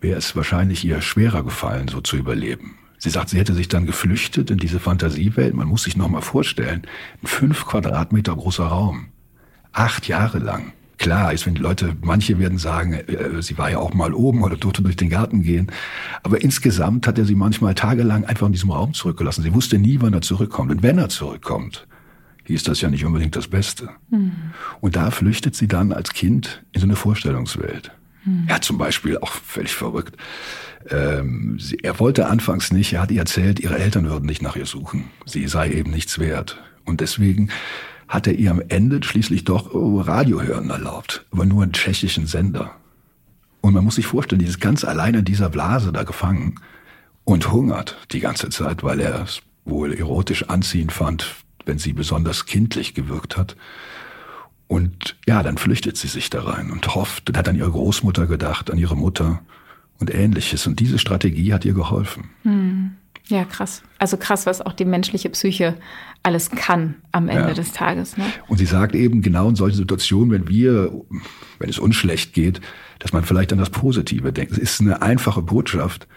wäre 0.01 0.17
es 0.17 0.35
wahrscheinlich 0.35 0.83
ihr 0.85 1.01
schwerer 1.01 1.43
gefallen, 1.43 1.87
so 1.87 2.01
zu 2.01 2.17
überleben. 2.17 2.75
Sie 3.01 3.09
sagt, 3.09 3.29
sie 3.29 3.37
hätte 3.37 3.53
sich 3.53 3.69
dann 3.69 3.85
geflüchtet 3.85 4.51
in 4.51 4.57
diese 4.57 4.79
Fantasiewelt. 4.79 5.53
Man 5.53 5.69
muss 5.69 5.83
sich 5.83 5.95
noch 5.95 6.09
mal 6.09 6.21
vorstellen, 6.21 6.81
ein 7.23 7.27
fünf 7.27 7.65
Quadratmeter 7.65 8.35
großer 8.35 8.65
Raum, 8.65 9.07
acht 9.71 10.07
Jahre 10.09 10.39
lang. 10.39 10.73
Klar, 10.99 11.33
ich 11.33 11.45
finde, 11.45 11.61
Leute, 11.61 11.95
manche 12.01 12.39
werden 12.39 12.57
sagen, 12.57 12.93
äh, 12.93 13.41
sie 13.41 13.57
war 13.57 13.71
ja 13.71 13.79
auch 13.79 13.93
mal 13.93 14.13
oben 14.13 14.43
oder 14.43 14.57
durfte 14.57 14.81
durch 14.81 14.97
den 14.97 15.09
Garten 15.09 15.41
gehen. 15.41 15.71
Aber 16.23 16.41
insgesamt 16.41 17.07
hat 17.07 17.17
er 17.17 17.23
sie 17.23 17.35
manchmal 17.35 17.73
tagelang 17.73 18.25
einfach 18.25 18.47
in 18.47 18.53
diesem 18.53 18.69
Raum 18.69 18.93
zurückgelassen. 18.93 19.41
Sie 19.41 19.53
wusste 19.53 19.79
nie, 19.79 19.99
wann 20.01 20.13
er 20.13 20.21
zurückkommt. 20.21 20.71
Und 20.71 20.83
wenn 20.83 20.97
er 20.97 21.07
zurückkommt, 21.07 21.87
hieß 22.43 22.63
das 22.63 22.81
ja 22.81 22.89
nicht 22.89 23.05
unbedingt 23.05 23.37
das 23.37 23.47
Beste. 23.47 23.89
Mhm. 24.09 24.33
Und 24.81 24.97
da 24.97 25.09
flüchtet 25.09 25.55
sie 25.55 25.69
dann 25.69 25.93
als 25.93 26.11
Kind 26.11 26.63
in 26.73 26.81
so 26.81 26.87
eine 26.87 26.97
Vorstellungswelt. 26.97 27.91
Mhm. 28.25 28.43
Er 28.47 28.55
hat 28.55 28.65
zum 28.65 28.77
Beispiel 28.77 29.17
auch 29.19 29.31
völlig 29.31 29.73
verrückt. 29.73 30.17
Ähm, 30.89 31.57
sie, 31.59 31.77
er 31.81 31.97
wollte 31.99 32.27
anfangs 32.27 32.73
nicht, 32.73 32.91
er 32.91 33.01
hat 33.01 33.11
ihr 33.11 33.19
erzählt, 33.19 33.61
ihre 33.61 33.79
Eltern 33.79 34.09
würden 34.09 34.25
nicht 34.25 34.41
nach 34.41 34.57
ihr 34.57 34.65
suchen. 34.65 35.05
Sie 35.25 35.47
sei 35.47 35.71
eben 35.71 35.91
nichts 35.91 36.19
wert. 36.19 36.61
Und 36.83 36.99
deswegen 36.99 37.49
hat 38.09 38.25
er 38.25 38.33
ihr 38.33 38.51
am 38.51 38.61
Ende 38.67 39.01
schließlich 39.03 39.45
doch 39.45 39.73
oh, 39.73 40.01
Radio 40.01 40.41
hören 40.41 40.69
erlaubt, 40.69 41.25
aber 41.31 41.45
nur 41.45 41.63
einen 41.63 41.73
tschechischen 41.73 42.25
Sender. 42.25 42.75
Und 43.61 43.73
man 43.73 43.85
muss 43.85 43.95
sich 43.95 44.07
vorstellen, 44.07 44.39
dieses 44.39 44.59
ganz 44.59 44.83
alleine 44.83 45.19
in 45.19 45.25
dieser 45.25 45.49
Blase 45.49 45.93
da 45.93 46.03
gefangen 46.03 46.55
und 47.23 47.51
hungert 47.51 47.97
die 48.11 48.19
ganze 48.19 48.49
Zeit, 48.49 48.83
weil 48.83 48.99
er 48.99 49.23
es 49.23 49.41
wohl 49.63 49.93
erotisch 49.93 50.49
anziehend 50.49 50.91
fand, 50.91 51.35
wenn 51.65 51.77
sie 51.77 51.93
besonders 51.93 52.47
kindlich 52.47 52.95
gewirkt 52.95 53.37
hat. 53.37 53.55
Und 54.67 55.15
ja, 55.27 55.43
dann 55.43 55.59
flüchtet 55.59 55.95
sie 55.97 56.07
sich 56.07 56.31
da 56.31 56.43
rein 56.43 56.71
und 56.71 56.95
hofft 56.95 57.29
und 57.29 57.37
hat 57.37 57.47
an 57.47 57.55
ihre 57.55 57.71
Großmutter 57.71 58.25
gedacht, 58.25 58.71
an 58.71 58.79
ihre 58.79 58.97
Mutter 58.97 59.41
und 59.99 60.13
ähnliches. 60.13 60.65
Und 60.65 60.79
diese 60.79 60.97
Strategie 60.97 61.53
hat 61.53 61.65
ihr 61.65 61.73
geholfen. 61.73 62.29
Hm. 62.43 62.91
Ja, 63.29 63.45
krass. 63.45 63.83
Also 63.99 64.17
krass, 64.17 64.45
was 64.47 64.59
auch 64.61 64.73
die 64.73 64.85
menschliche 64.85 65.29
Psyche 65.29 65.75
alles 66.23 66.49
kann 66.49 66.95
am 67.11 67.29
Ende 67.29 67.49
ja. 67.49 67.53
des 67.53 67.71
Tages. 67.71 68.17
Ne? 68.17 68.25
Und 68.47 68.57
sie 68.57 68.65
sagt 68.65 68.95
eben 68.95 69.21
genau 69.21 69.47
in 69.49 69.55
solchen 69.55 69.77
Situationen, 69.77 70.31
wenn 70.31 70.47
wir, 70.49 70.91
wenn 71.59 71.69
es 71.69 71.79
uns 71.79 71.95
schlecht 71.95 72.33
geht, 72.33 72.59
dass 72.97 73.13
man 73.13 73.23
vielleicht 73.23 73.53
an 73.53 73.59
das 73.59 73.69
Positive 73.69 74.33
denkt. 74.33 74.51
Es 74.53 74.57
ist 74.57 74.81
eine 74.81 75.01
einfache 75.01 75.41
Botschaft, 75.41 76.07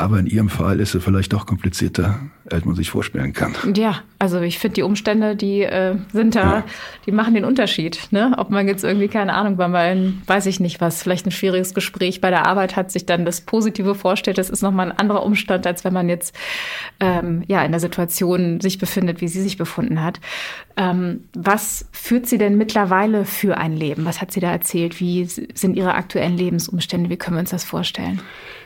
aber 0.00 0.18
in 0.18 0.26
Ihrem 0.26 0.48
Fall 0.48 0.80
ist 0.80 0.94
es 0.94 1.04
vielleicht 1.04 1.32
doch 1.32 1.46
komplizierter, 1.46 2.18
als 2.50 2.64
man 2.64 2.74
sich 2.74 2.90
vorstellen 2.90 3.32
kann. 3.32 3.54
Ja, 3.74 4.02
also 4.18 4.40
ich 4.40 4.58
finde 4.58 4.74
die 4.76 4.82
Umstände, 4.82 5.36
die 5.36 5.62
äh, 5.62 5.96
sind 6.12 6.34
da, 6.34 6.40
ja. 6.40 6.64
die 7.06 7.12
machen 7.12 7.34
den 7.34 7.44
Unterschied. 7.44 8.08
Ne? 8.10 8.34
Ob 8.38 8.50
man 8.50 8.66
jetzt 8.66 8.82
irgendwie, 8.82 9.08
keine 9.08 9.34
Ahnung, 9.34 9.56
bei 9.56 9.68
meinem, 9.68 10.22
weiß 10.26 10.46
ich 10.46 10.58
nicht 10.58 10.80
was, 10.80 11.02
vielleicht 11.02 11.26
ein 11.26 11.30
schwieriges 11.30 11.74
Gespräch 11.74 12.20
bei 12.20 12.30
der 12.30 12.46
Arbeit 12.46 12.76
hat, 12.76 12.90
sich 12.90 13.04
dann 13.04 13.24
das 13.24 13.42
Positive 13.42 13.94
vorstellt, 13.94 14.38
das 14.38 14.50
ist 14.50 14.62
nochmal 14.62 14.90
ein 14.90 14.98
anderer 14.98 15.22
Umstand, 15.22 15.66
als 15.66 15.84
wenn 15.84 15.92
man 15.92 16.08
jetzt 16.08 16.34
ähm, 16.98 17.44
ja 17.46 17.62
in 17.62 17.72
der 17.72 17.80
Situation 17.80 18.60
sich 18.60 18.78
befindet, 18.78 19.20
wie 19.20 19.28
sie 19.28 19.42
sich 19.42 19.58
befunden 19.58 20.02
hat. 20.02 20.18
Ähm, 20.76 21.24
was 21.34 21.86
führt 21.92 22.26
sie 22.26 22.38
denn 22.38 22.56
mittlerweile 22.56 23.26
für 23.26 23.58
ein 23.58 23.76
Leben? 23.76 24.06
Was 24.06 24.20
hat 24.22 24.32
sie 24.32 24.40
da 24.40 24.50
erzählt? 24.50 24.98
Wie 24.98 25.24
sind 25.26 25.76
ihre 25.76 25.94
aktuellen 25.94 26.36
Lebensumstände? 26.36 27.10
Wie 27.10 27.16
können 27.16 27.36
wir 27.36 27.40
uns 27.40 27.50
das 27.50 27.64
vorstellen? 27.64 28.20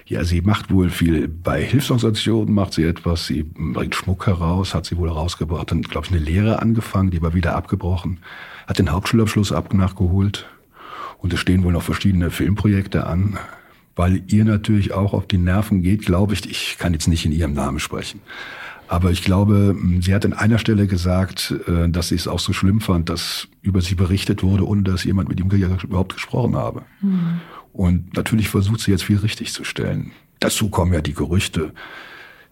Ja, 0.06 0.22
sie 0.22 0.42
macht 0.42 0.70
wohl 0.70 0.90
viel 0.90 1.28
bei 1.28 1.62
Hilfsorganisationen, 1.62 2.54
macht 2.54 2.74
sie 2.74 2.84
etwas, 2.84 3.26
sie 3.26 3.42
bringt 3.42 3.94
Schmuck 3.94 4.26
heraus, 4.26 4.74
hat 4.74 4.84
sie 4.84 4.98
wohl 4.98 5.08
herausgebracht, 5.08 5.70
dann, 5.70 5.80
glaube 5.80 6.06
ich, 6.06 6.12
eine 6.12 6.20
Lehre 6.20 6.60
angefangen, 6.60 7.10
die 7.10 7.22
war 7.22 7.32
wieder 7.32 7.56
abgebrochen, 7.56 8.18
hat 8.66 8.78
den 8.78 8.92
Hauptschulabschluss 8.92 9.50
ab 9.50 9.72
nachgeholt 9.72 10.46
und 11.18 11.32
es 11.32 11.40
stehen 11.40 11.64
wohl 11.64 11.72
noch 11.72 11.82
verschiedene 11.82 12.30
Filmprojekte 12.30 13.06
an, 13.06 13.38
weil 13.96 14.22
ihr 14.26 14.44
natürlich 14.44 14.92
auch 14.92 15.14
auf 15.14 15.26
die 15.26 15.38
Nerven 15.38 15.82
geht, 15.82 16.04
glaube 16.04 16.34
ich, 16.34 16.50
ich 16.50 16.76
kann 16.78 16.92
jetzt 16.92 17.08
nicht 17.08 17.24
in 17.24 17.32
ihrem 17.32 17.54
Namen 17.54 17.78
sprechen. 17.78 18.20
Aber 18.88 19.10
ich 19.10 19.24
glaube, 19.24 19.74
sie 20.00 20.14
hat 20.14 20.26
an 20.26 20.34
einer 20.34 20.58
Stelle 20.58 20.86
gesagt, 20.86 21.54
äh, 21.66 21.88
dass 21.88 22.08
sie 22.08 22.16
es 22.16 22.28
auch 22.28 22.38
so 22.38 22.52
schlimm 22.52 22.82
fand, 22.82 23.08
dass 23.08 23.48
über 23.62 23.80
sie 23.80 23.94
berichtet 23.94 24.42
wurde, 24.42 24.66
ohne 24.66 24.82
dass 24.82 25.04
jemand 25.04 25.30
mit 25.30 25.40
ihm 25.40 25.48
überhaupt 25.48 26.12
gesprochen 26.12 26.54
habe. 26.56 26.82
Mhm. 27.00 27.40
Und 27.74 28.16
natürlich 28.16 28.48
versucht 28.48 28.80
sie 28.80 28.92
jetzt 28.92 29.02
viel 29.02 29.18
richtig 29.18 29.52
zu 29.52 29.64
stellen. 29.64 30.12
Dazu 30.38 30.70
kommen 30.70 30.94
ja 30.94 31.00
die 31.00 31.12
Gerüchte, 31.12 31.72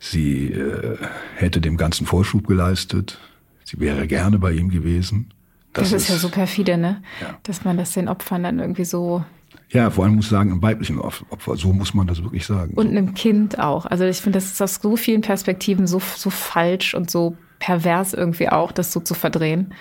sie 0.00 0.48
äh, 0.48 0.98
hätte 1.36 1.60
dem 1.60 1.76
Ganzen 1.76 2.06
Vorschub 2.06 2.46
geleistet, 2.46 3.18
sie 3.62 3.78
wäre 3.78 4.08
gerne 4.08 4.40
bei 4.40 4.50
ihm 4.52 4.68
gewesen. 4.68 5.32
Das, 5.74 5.90
das 5.90 5.92
ist, 5.92 6.02
ist, 6.02 6.08
ja 6.10 6.16
so 6.16 6.28
perfide, 6.28 6.76
ne? 6.76 7.02
Ja. 7.20 7.38
Dass 7.44 7.64
man 7.64 7.76
das 7.76 7.92
den 7.92 8.08
Opfern 8.08 8.42
dann 8.42 8.58
irgendwie 8.58 8.84
so. 8.84 9.24
Ja, 9.70 9.90
vor 9.90 10.04
allem 10.04 10.16
muss 10.16 10.26
ich 10.26 10.30
sagen, 10.32 10.50
einem 10.50 10.60
weiblichen 10.60 10.98
Opfer. 10.98 11.56
So 11.56 11.72
muss 11.72 11.94
man 11.94 12.08
das 12.08 12.22
wirklich 12.22 12.44
sagen. 12.44 12.74
Und 12.74 12.88
einem 12.88 13.14
Kind 13.14 13.60
auch. 13.60 13.86
Also 13.86 14.04
ich 14.04 14.18
finde, 14.18 14.38
das 14.38 14.46
ist 14.46 14.60
aus 14.60 14.80
so 14.82 14.96
vielen 14.96 15.20
Perspektiven 15.20 15.86
so, 15.86 16.00
so 16.16 16.30
falsch 16.30 16.94
und 16.94 17.10
so 17.10 17.36
pervers 17.60 18.12
irgendwie 18.12 18.48
auch, 18.48 18.72
das 18.72 18.92
so 18.92 18.98
zu 18.98 19.14
verdrehen. 19.14 19.72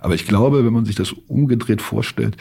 Aber 0.00 0.14
ich 0.14 0.26
glaube, 0.26 0.64
wenn 0.64 0.72
man 0.72 0.86
sich 0.86 0.96
das 0.96 1.12
umgedreht 1.12 1.82
vorstellt, 1.82 2.38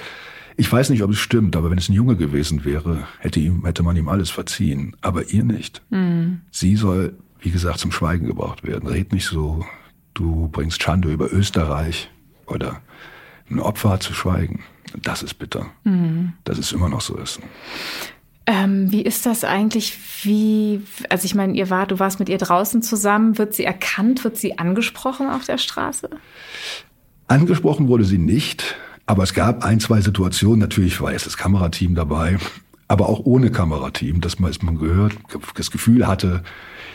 ich 0.57 0.71
weiß 0.71 0.89
nicht, 0.89 1.03
ob 1.03 1.11
es 1.11 1.19
stimmt, 1.19 1.55
aber 1.55 1.69
wenn 1.69 1.77
es 1.77 1.89
ein 1.89 1.93
Junge 1.93 2.15
gewesen 2.15 2.63
wäre, 2.63 3.07
hätte, 3.19 3.39
ihm, 3.39 3.65
hätte 3.65 3.83
man 3.83 3.97
ihm 3.97 4.07
alles 4.07 4.29
verziehen. 4.29 4.95
Aber 5.01 5.29
ihr 5.29 5.43
nicht. 5.43 5.81
Mhm. 5.89 6.41
Sie 6.51 6.75
soll, 6.75 7.17
wie 7.39 7.51
gesagt, 7.51 7.79
zum 7.79 7.91
Schweigen 7.91 8.27
gebracht 8.27 8.63
werden. 8.63 8.87
Red 8.87 9.11
nicht 9.11 9.25
so, 9.25 9.65
du 10.13 10.47
bringst 10.47 10.81
Schande 10.81 11.11
über 11.11 11.31
Österreich 11.31 12.09
oder 12.47 12.81
ein 13.49 13.59
Opfer 13.59 13.91
hat 13.91 14.03
zu 14.03 14.13
schweigen. 14.13 14.63
Das 15.01 15.23
ist 15.23 15.35
bitter. 15.35 15.67
Mhm. 15.83 16.33
Dass 16.45 16.57
es 16.57 16.71
immer 16.71 16.89
noch 16.89 17.01
so 17.01 17.17
ist. 17.17 17.39
Ähm, 18.47 18.91
wie 18.91 19.01
ist 19.01 19.25
das 19.25 19.43
eigentlich? 19.43 19.97
Wie, 20.23 20.81
also 21.09 21.25
ich 21.25 21.35
meine, 21.35 21.53
ihr 21.53 21.69
war, 21.69 21.87
du 21.87 21.99
warst 21.99 22.19
mit 22.19 22.29
ihr 22.29 22.37
draußen 22.37 22.81
zusammen. 22.81 23.37
Wird 23.37 23.55
sie 23.55 23.65
erkannt? 23.65 24.23
Wird 24.23 24.37
sie 24.37 24.57
angesprochen 24.57 25.29
auf 25.29 25.45
der 25.45 25.57
Straße? 25.57 26.09
Angesprochen 27.27 27.87
wurde 27.87 28.05
sie 28.05 28.19
nicht. 28.19 28.75
Aber 29.05 29.23
es 29.23 29.33
gab 29.33 29.63
ein, 29.63 29.79
zwei 29.79 30.01
Situationen, 30.01 30.59
natürlich 30.59 30.99
war 30.99 31.11
jetzt 31.11 31.27
das 31.27 31.37
Kamerateam 31.37 31.93
dabei, 31.93 32.37
aber 32.87 33.07
auch 33.07 33.19
ohne 33.19 33.51
Kamerateam, 33.51 34.21
dass 34.21 34.39
man, 34.39 34.51
dass 34.51 34.61
man 34.61 34.77
gehört, 34.77 35.13
das 35.55 35.71
Gefühl 35.71 36.07
hatte, 36.07 36.43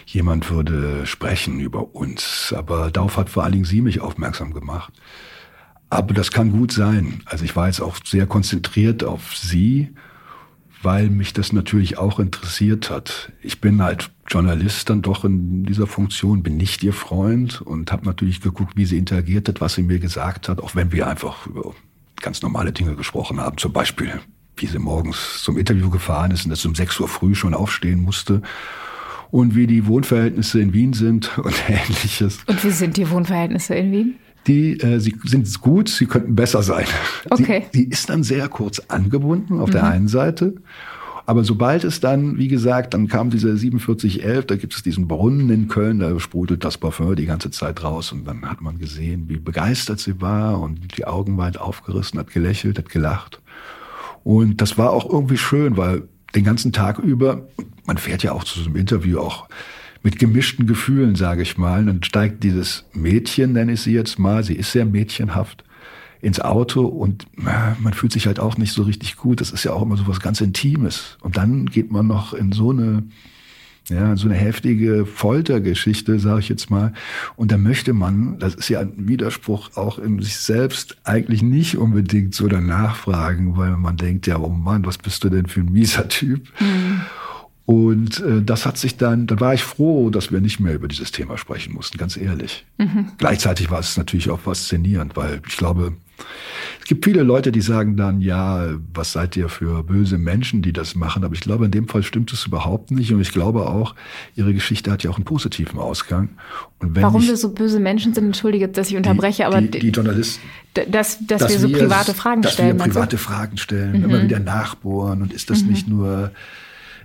jemand 0.07 0.51
würde 0.51 1.07
sprechen 1.07 1.61
über 1.61 1.95
uns. 1.95 2.55
Aber 2.57 2.91
darauf 2.91 3.17
hat 3.17 3.31
vor 3.31 3.45
allen 3.45 3.53
Dingen 3.53 3.65
sie 3.65 3.81
mich 3.81 4.01
aufmerksam 4.01 4.53
gemacht. 4.53 4.93
Aber 5.89 6.15
das 6.15 6.31
kann 6.31 6.53
gut 6.53 6.73
sein. 6.73 7.23
Also 7.27 7.45
ich 7.45 7.57
war 7.57 7.67
jetzt 7.67 7.81
auch 7.81 7.97
sehr 8.05 8.27
konzentriert 8.27 9.03
auf 9.03 9.37
sie, 9.37 9.93
weil 10.83 11.11
mich 11.11 11.33
das 11.33 11.53
natürlich 11.53 11.99
auch 11.99 12.21
interessiert 12.21 12.91
hat. 12.91 13.33
Ich 13.43 13.61
bin 13.61 13.83
halt 13.83 14.11
Journalist 14.29 14.89
dann 14.89 15.03
doch 15.03 15.25
in 15.25 15.65
dieser 15.65 15.89
Funktion, 15.89 16.43
bin 16.43 16.57
nicht 16.57 16.83
ihr 16.85 16.93
Freund 16.93 17.61
und 17.61 17.91
habe 17.91 18.07
natürlich 18.07 18.41
geguckt, 18.41 18.77
wie 18.77 18.87
sie 18.87 18.99
interagiert 18.99 19.49
hat, 19.49 19.61
was 19.61 19.75
sie 19.75 19.83
mir 19.83 19.99
gesagt 19.99 20.49
hat, 20.49 20.61
auch 20.61 20.75
wenn 20.77 20.93
wir 20.93 21.09
einfach 21.09 21.47
über 21.47 21.75
ganz 22.21 22.43
normale 22.43 22.73
Dinge 22.73 22.95
gesprochen 22.95 23.41
haben. 23.41 23.59
Zum 23.59 23.73
Beispiel, 23.73 24.21
wie 24.57 24.67
sie 24.67 24.79
morgens 24.79 25.43
zum 25.43 25.59
Interview 25.59 25.91
gefahren 25.91 26.31
ist 26.31 26.45
und 26.45 26.51
dass 26.51 26.63
sie 26.63 26.69
um 26.69 26.75
6 26.75 27.01
Uhr 27.01 27.09
früh 27.09 27.35
schon 27.35 27.55
aufstehen 27.55 28.01
musste. 28.01 28.43
und 29.31 29.55
wie 29.55 29.67
die 29.67 29.87
Wohnverhältnisse 29.87 30.61
in 30.61 30.73
Wien 30.73 30.93
sind 30.93 31.39
und 31.45 31.55
ähnliches. 31.69 32.39
Und 32.47 32.63
wie 32.65 32.71
sind 32.71 32.97
die 32.97 33.09
Wohnverhältnisse 33.11 33.75
in 33.75 33.93
Wien? 33.93 34.15
Die 34.47 34.81
äh, 34.81 34.99
sie 34.99 35.15
sind 35.25 35.61
gut, 35.61 35.89
sie 35.89 36.07
könnten 36.07 36.35
besser 36.35 36.63
sein. 36.63 36.87
Okay. 37.29 37.67
Sie, 37.73 37.85
die 37.85 37.91
ist 37.91 38.09
dann 38.09 38.23
sehr 38.23 38.49
kurz 38.49 38.81
angebunden 38.89 39.61
auf 39.61 39.69
mhm. 39.69 39.73
der 39.73 39.85
einen 39.85 40.09
Seite. 40.09 40.55
Aber 41.31 41.45
sobald 41.45 41.85
es 41.85 42.01
dann, 42.01 42.39
wie 42.39 42.49
gesagt, 42.49 42.93
dann 42.93 43.07
kam 43.07 43.31
diese 43.31 43.57
4711, 43.57 44.47
da 44.47 44.57
gibt 44.57 44.75
es 44.75 44.83
diesen 44.83 45.07
Brunnen 45.07 45.49
in 45.49 45.69
Köln, 45.69 46.01
da 46.01 46.19
sprudelt 46.19 46.65
das 46.65 46.77
Parfum 46.77 47.15
die 47.15 47.27
ganze 47.27 47.53
Zeit 47.53 47.85
raus 47.85 48.11
und 48.11 48.25
dann 48.25 48.51
hat 48.51 48.61
man 48.61 48.81
gesehen, 48.81 49.29
wie 49.29 49.37
begeistert 49.37 50.01
sie 50.01 50.21
war 50.21 50.61
und 50.61 50.99
die 50.99 51.05
Augen 51.05 51.39
weit 51.39 51.57
aufgerissen, 51.57 52.19
hat 52.19 52.33
gelächelt, 52.33 52.79
hat 52.79 52.89
gelacht. 52.89 53.41
Und 54.25 54.61
das 54.61 54.77
war 54.77 54.91
auch 54.91 55.09
irgendwie 55.09 55.37
schön, 55.37 55.77
weil 55.77 56.03
den 56.35 56.43
ganzen 56.43 56.73
Tag 56.73 56.99
über, 56.99 57.47
man 57.87 57.97
fährt 57.97 58.25
ja 58.25 58.33
auch 58.33 58.43
zu 58.43 58.59
so 58.59 58.67
einem 58.67 58.75
Interview 58.75 59.21
auch 59.21 59.49
mit 60.03 60.19
gemischten 60.19 60.67
Gefühlen, 60.67 61.15
sage 61.15 61.43
ich 61.43 61.57
mal. 61.57 61.85
Dann 61.85 62.03
steigt 62.03 62.43
dieses 62.43 62.87
Mädchen, 62.93 63.53
nenne 63.53 63.75
ich 63.75 63.83
sie 63.83 63.93
jetzt 63.93 64.19
mal, 64.19 64.43
sie 64.43 64.57
ist 64.57 64.73
sehr 64.73 64.85
mädchenhaft, 64.85 65.63
ins 66.23 66.41
Auto 66.41 66.87
und 66.87 67.25
äh, 67.39 67.75
man 67.81 67.93
fühlt 67.93 68.13
sich 68.13 68.27
halt 68.27 68.41
auch 68.41 68.57
nicht 68.57 68.73
so 68.73 68.83
richtig 68.83 69.17
gut. 69.17 69.41
Das 69.41 69.51
ist 69.51 69.65
ja 69.65 69.73
auch 69.73 69.83
immer 69.83 69.97
so 69.97 70.07
was 70.07 70.21
ganz 70.21 70.41
Intimes. 70.41 71.17
Und 71.21 71.37
dann 71.37 71.67
geht 71.67 71.91
man 71.91 72.07
noch 72.07 72.35
in 72.35 72.53
so 72.53 72.71
eine 72.71 73.05
ja, 73.89 74.17
so 74.17 74.29
eine 74.29 74.37
heftige 74.37 75.05
Foltergeschichte, 75.05 76.21
sage 76.21 76.41
ich 76.41 76.49
jetzt 76.49 76.71
mal. 76.71 76.93
Und 77.37 77.51
da 77.51 77.59
möchte 77.59 77.93
man, 77.93 78.39
das 78.39 78.55
ist 78.55 78.69
ja 78.69 78.81
ein 78.81 79.09
Widerspruch 79.09 79.71
auch 79.75 79.99
in 79.99 80.23
sich 80.23 80.37
selbst, 80.37 80.97
eigentlich 81.05 81.43
nicht 81.43 81.77
unbedingt 81.77 82.35
so 82.35 82.47
danach 82.47 82.97
fragen, 82.97 83.57
weil 83.57 83.77
man 83.77 83.97
denkt, 83.97 84.27
ja, 84.27 84.39
oh 84.39 84.49
Mann, 84.49 84.87
was 84.87 84.99
bist 84.99 85.25
du 85.25 85.29
denn 85.29 85.47
für 85.47 85.61
ein 85.61 85.73
mieser 85.73 86.09
Typ? 86.09 86.49
Mhm. 86.61 87.01
Und 87.67 88.21
äh, 88.21 88.43
das 88.43 88.67
hat 88.67 88.79
sich 88.79 88.97
dann, 88.97 89.27
da 89.27 89.39
war 89.39 89.55
ich 89.55 89.63
froh, 89.63 90.11
dass 90.11 90.33
wir 90.33 90.41
nicht 90.41 90.59
mehr 90.59 90.75
über 90.75 90.89
dieses 90.89 91.13
Thema 91.13 91.39
sprechen 91.39 91.75
mussten, 91.75 91.99
ganz 91.99 92.17
ehrlich. 92.17 92.67
Mhm. 92.79 93.13
Gleichzeitig 93.19 93.71
war 93.71 93.81
es 93.81 93.97
natürlich 93.97 94.31
auch 94.31 94.41
faszinierend, 94.41 95.17
weil 95.17 95.41
ich 95.47 95.57
glaube, 95.57 95.93
es 96.81 96.87
gibt 96.87 97.05
viele 97.05 97.23
Leute, 97.23 97.53
die 97.53 97.61
sagen 97.61 97.97
dann, 97.97 98.21
ja, 98.21 98.69
was 98.93 99.13
seid 99.13 99.37
ihr 99.37 99.49
für 99.49 99.85
böse 99.85 100.19
Menschen, 100.19 100.63
die 100.63 100.73
das 100.73 100.95
machen? 100.95 101.25
Aber 101.25 101.35
ich 101.35 101.41
glaube, 101.41 101.67
in 101.67 101.71
dem 101.71 101.89
Fall 101.89 102.03
stimmt 102.03 102.33
es 102.33 102.47
überhaupt 102.47 102.91
nicht. 102.91 103.13
Und 103.13 103.21
ich 103.21 103.33
glaube 103.33 103.69
auch, 103.69 103.95
ihre 104.35 104.55
Geschichte 104.55 104.91
hat 104.91 105.03
ja 105.03 105.11
auch 105.11 105.17
einen 105.17 105.25
positiven 105.25 105.79
Ausgang. 105.79 106.31
Warum 106.81 107.23
ich, 107.23 107.29
wir 107.29 107.37
so 107.37 107.53
böse 107.53 107.81
Menschen 107.81 108.15
sind, 108.15 108.25
entschuldige, 108.25 108.69
dass 108.69 108.91
ich 108.91 108.97
unterbreche, 108.97 109.43
die, 109.43 109.45
aber 109.45 109.61
die, 109.61 109.79
die 109.79 109.91
Journalisten, 109.91 110.43
dass, 110.75 110.87
dass, 110.91 111.19
dass, 111.27 111.49
wir 111.49 111.59
so 111.59 111.69
private 111.69 112.15
Fragen 112.15 112.43
dass 112.43 112.55
stellen. 112.55 112.79
Dass 112.79 112.87
wir 112.87 112.93
private 112.93 113.19
Fragen 113.19 113.57
stellen, 113.57 113.99
mhm. 113.99 114.05
immer 114.05 114.23
wieder 114.23 114.41
nachbohren. 114.41 115.23
Und 115.23 115.33
ist 115.33 115.51
das 115.51 115.63
mhm. 115.63 115.71
nicht 115.71 115.89
nur 115.89 116.33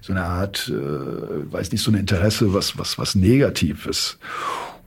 so 0.02 0.14
eine 0.14 0.24
Art, 0.24 0.72
äh, 0.74 1.52
weiß 1.52 1.72
nicht, 1.72 1.82
so 1.82 1.92
ein 1.92 1.96
Interesse, 1.96 2.54
was, 2.54 2.78
was, 2.78 2.98
was 2.98 3.16
Negatives? 3.16 4.20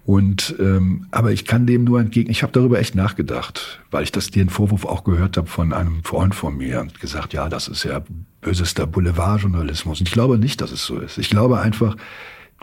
Und 0.09 0.55
ähm, 0.59 1.07
aber 1.11 1.33
ich 1.33 1.45
kann 1.45 1.67
dem 1.67 1.85
nur 1.85 2.01
entgegen. 2.01 2.31
Ich 2.31 2.43
habe 2.43 2.51
darüber 2.51 2.79
echt 2.79 2.95
nachgedacht, 2.95 3.81
weil 3.91 4.05
ich 4.05 4.11
das 4.11 4.31
den 4.31 4.49
Vorwurf 4.49 4.87
auch 4.87 5.05
gehört 5.05 5.37
habe 5.37 5.49
von 5.49 5.75
einem 5.75 6.03
Freund 6.03 6.35
von 6.35 6.57
mir 6.57 6.81
und 6.81 6.99
gesagt, 6.99 7.35
ja, 7.35 7.51
das 7.51 7.69
ist 7.69 7.85
ja 7.85 8.03
bösester 8.41 8.87
Boulevardjournalismus. 8.87 10.01
Und 10.01 10.09
ich 10.09 10.15
glaube 10.15 10.39
nicht, 10.39 10.63
dass 10.63 10.73
es 10.73 10.87
so 10.87 10.99
ist. 10.99 11.19
Ich 11.19 11.29
glaube 11.29 11.61
einfach, 11.61 11.95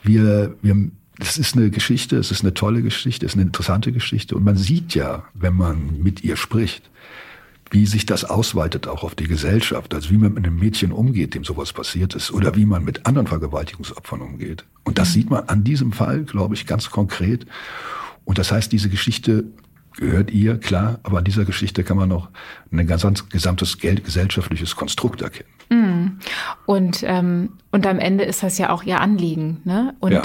wir, 0.02 0.56
wir, 0.64 0.90
das 1.20 1.38
ist 1.38 1.56
eine 1.56 1.70
Geschichte, 1.70 2.18
es 2.18 2.32
ist 2.32 2.42
eine 2.42 2.56
tolle 2.56 2.82
Geschichte, 2.82 3.28
es 3.28 3.34
ist 3.34 3.38
eine 3.38 3.46
interessante 3.46 3.92
Geschichte 3.92 4.36
und 4.36 4.44
man 4.44 4.58
sieht 4.58 4.96
ja, 4.96 5.26
wenn 5.36 5.54
man 5.54 6.02
mit 6.02 6.24
ihr 6.24 6.38
spricht, 6.38 6.90
wie 7.76 7.86
sich 7.86 8.06
das 8.06 8.24
ausweitet 8.24 8.88
auch 8.88 9.04
auf 9.04 9.16
die 9.16 9.28
Gesellschaft, 9.28 9.94
also 9.94 10.10
wie 10.10 10.18
man 10.18 10.34
mit 10.34 10.46
einem 10.46 10.58
Mädchen 10.58 10.94
umgeht, 10.94 11.36
dem 11.36 11.44
sowas 11.44 11.74
passiert 11.74 12.16
ist, 12.16 12.32
oder 12.32 12.56
wie 12.56 12.66
man 12.66 12.86
mit 12.86 13.06
anderen 13.06 13.28
Vergewaltigungsopfern 13.28 14.22
umgeht. 14.22 14.64
Und 14.86 14.98
das 14.98 15.10
mhm. 15.10 15.14
sieht 15.14 15.30
man 15.30 15.44
an 15.50 15.66
diesem 15.66 15.92
Fall, 15.92 16.24
glaube 16.24 16.56
ich, 16.56 16.68
ganz 16.68 16.90
konkret. 16.90 17.46
Und 18.24 18.38
das 18.38 18.54
heißt, 18.54 18.72
diese 18.72 18.88
Geschichte 18.88 19.44
gehört 19.98 20.32
ihr, 20.32 20.58
klar, 20.58 21.00
aber 21.04 21.18
an 21.18 21.26
dieser 21.26 21.44
Geschichte 21.44 21.84
kann 21.84 21.98
man 21.98 22.08
noch 22.08 22.30
ein 22.72 22.88
gesamtes 22.88 23.78
gesellschaftliches 23.78 24.78
Konstrukt 24.78 25.22
erkennen. 25.22 25.50
Mhm. 25.70 26.20
Und, 26.66 27.04
ähm, 27.06 27.50
und 27.72 27.86
am 27.88 28.00
Ende 28.00 28.24
ist 28.24 28.42
das 28.42 28.58
ja 28.58 28.70
auch 28.70 28.84
ihr 28.84 29.02
Anliegen. 29.02 29.60
Ne? 29.66 29.96
Und 30.00 30.14
ja. 30.14 30.22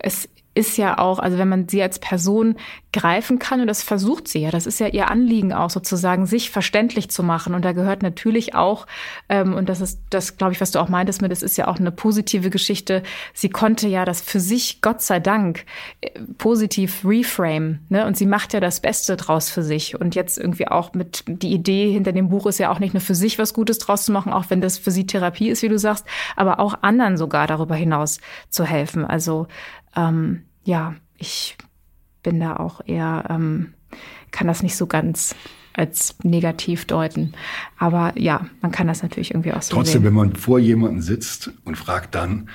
es 0.00 0.28
ist 0.54 0.76
ja 0.78 0.98
auch, 0.98 1.18
also 1.18 1.38
wenn 1.38 1.48
man 1.48 1.68
sie 1.68 1.82
als 1.82 1.98
Person 1.98 2.56
greifen 2.92 3.40
kann, 3.40 3.60
und 3.60 3.66
das 3.66 3.82
versucht 3.82 4.28
sie 4.28 4.40
ja, 4.40 4.50
das 4.52 4.66
ist 4.66 4.78
ja 4.78 4.86
ihr 4.86 5.10
Anliegen 5.10 5.52
auch 5.52 5.70
sozusagen, 5.70 6.26
sich 6.26 6.50
verständlich 6.50 7.10
zu 7.10 7.24
machen. 7.24 7.54
Und 7.54 7.64
da 7.64 7.72
gehört 7.72 8.02
natürlich 8.02 8.54
auch, 8.54 8.86
ähm, 9.28 9.54
und 9.54 9.68
das 9.68 9.80
ist 9.80 10.00
das, 10.10 10.36
glaube 10.36 10.52
ich, 10.52 10.60
was 10.60 10.70
du 10.70 10.78
auch 10.78 10.88
meintest 10.88 11.20
mit, 11.20 11.32
das 11.32 11.42
ist 11.42 11.56
ja 11.56 11.66
auch 11.66 11.78
eine 11.78 11.90
positive 11.90 12.50
Geschichte. 12.50 13.02
Sie 13.32 13.50
konnte 13.50 13.88
ja 13.88 14.04
das 14.04 14.20
für 14.20 14.38
sich, 14.38 14.80
Gott 14.80 15.02
sei 15.02 15.18
Dank, 15.18 15.64
äh, 16.00 16.10
positiv 16.38 17.04
reframe. 17.04 17.80
Ne? 17.88 18.06
Und 18.06 18.16
sie 18.16 18.26
macht 18.26 18.52
ja 18.52 18.60
das 18.60 18.78
Beste 18.78 19.16
draus 19.16 19.50
für 19.50 19.64
sich. 19.64 20.00
Und 20.00 20.14
jetzt 20.14 20.38
irgendwie 20.38 20.68
auch 20.68 20.94
mit, 20.94 21.24
die 21.26 21.52
Idee 21.52 21.90
hinter 21.90 22.12
dem 22.12 22.28
Buch 22.28 22.46
ist 22.46 22.58
ja 22.58 22.70
auch 22.70 22.78
nicht 22.78 22.94
nur 22.94 23.00
für 23.00 23.16
sich 23.16 23.40
was 23.40 23.54
Gutes 23.54 23.78
draus 23.78 24.04
zu 24.04 24.12
machen, 24.12 24.32
auch 24.32 24.50
wenn 24.50 24.60
das 24.60 24.78
für 24.78 24.92
sie 24.92 25.06
Therapie 25.06 25.48
ist, 25.48 25.62
wie 25.62 25.68
du 25.68 25.78
sagst, 25.78 26.06
aber 26.36 26.60
auch 26.60 26.78
anderen 26.82 27.16
sogar 27.16 27.48
darüber 27.48 27.74
hinaus 27.74 28.20
zu 28.50 28.64
helfen. 28.64 29.04
Also 29.04 29.48
ähm, 29.96 30.42
ja, 30.64 30.94
ich 31.16 31.56
bin 32.22 32.40
da 32.40 32.56
auch 32.56 32.80
eher, 32.86 33.24
ähm, 33.28 33.74
kann 34.30 34.46
das 34.46 34.62
nicht 34.62 34.76
so 34.76 34.86
ganz 34.86 35.34
als 35.74 36.16
negativ 36.22 36.84
deuten. 36.86 37.32
Aber 37.78 38.18
ja, 38.18 38.46
man 38.62 38.70
kann 38.70 38.86
das 38.86 39.02
natürlich 39.02 39.32
irgendwie 39.32 39.52
auch 39.52 39.62
so 39.62 39.74
Trotzdem, 39.74 40.02
sehen. 40.02 40.04
wenn 40.04 40.14
man 40.14 40.36
vor 40.36 40.58
jemanden 40.58 41.02
sitzt 41.02 41.50
und 41.64 41.76
fragt 41.76 42.14
dann, 42.14 42.48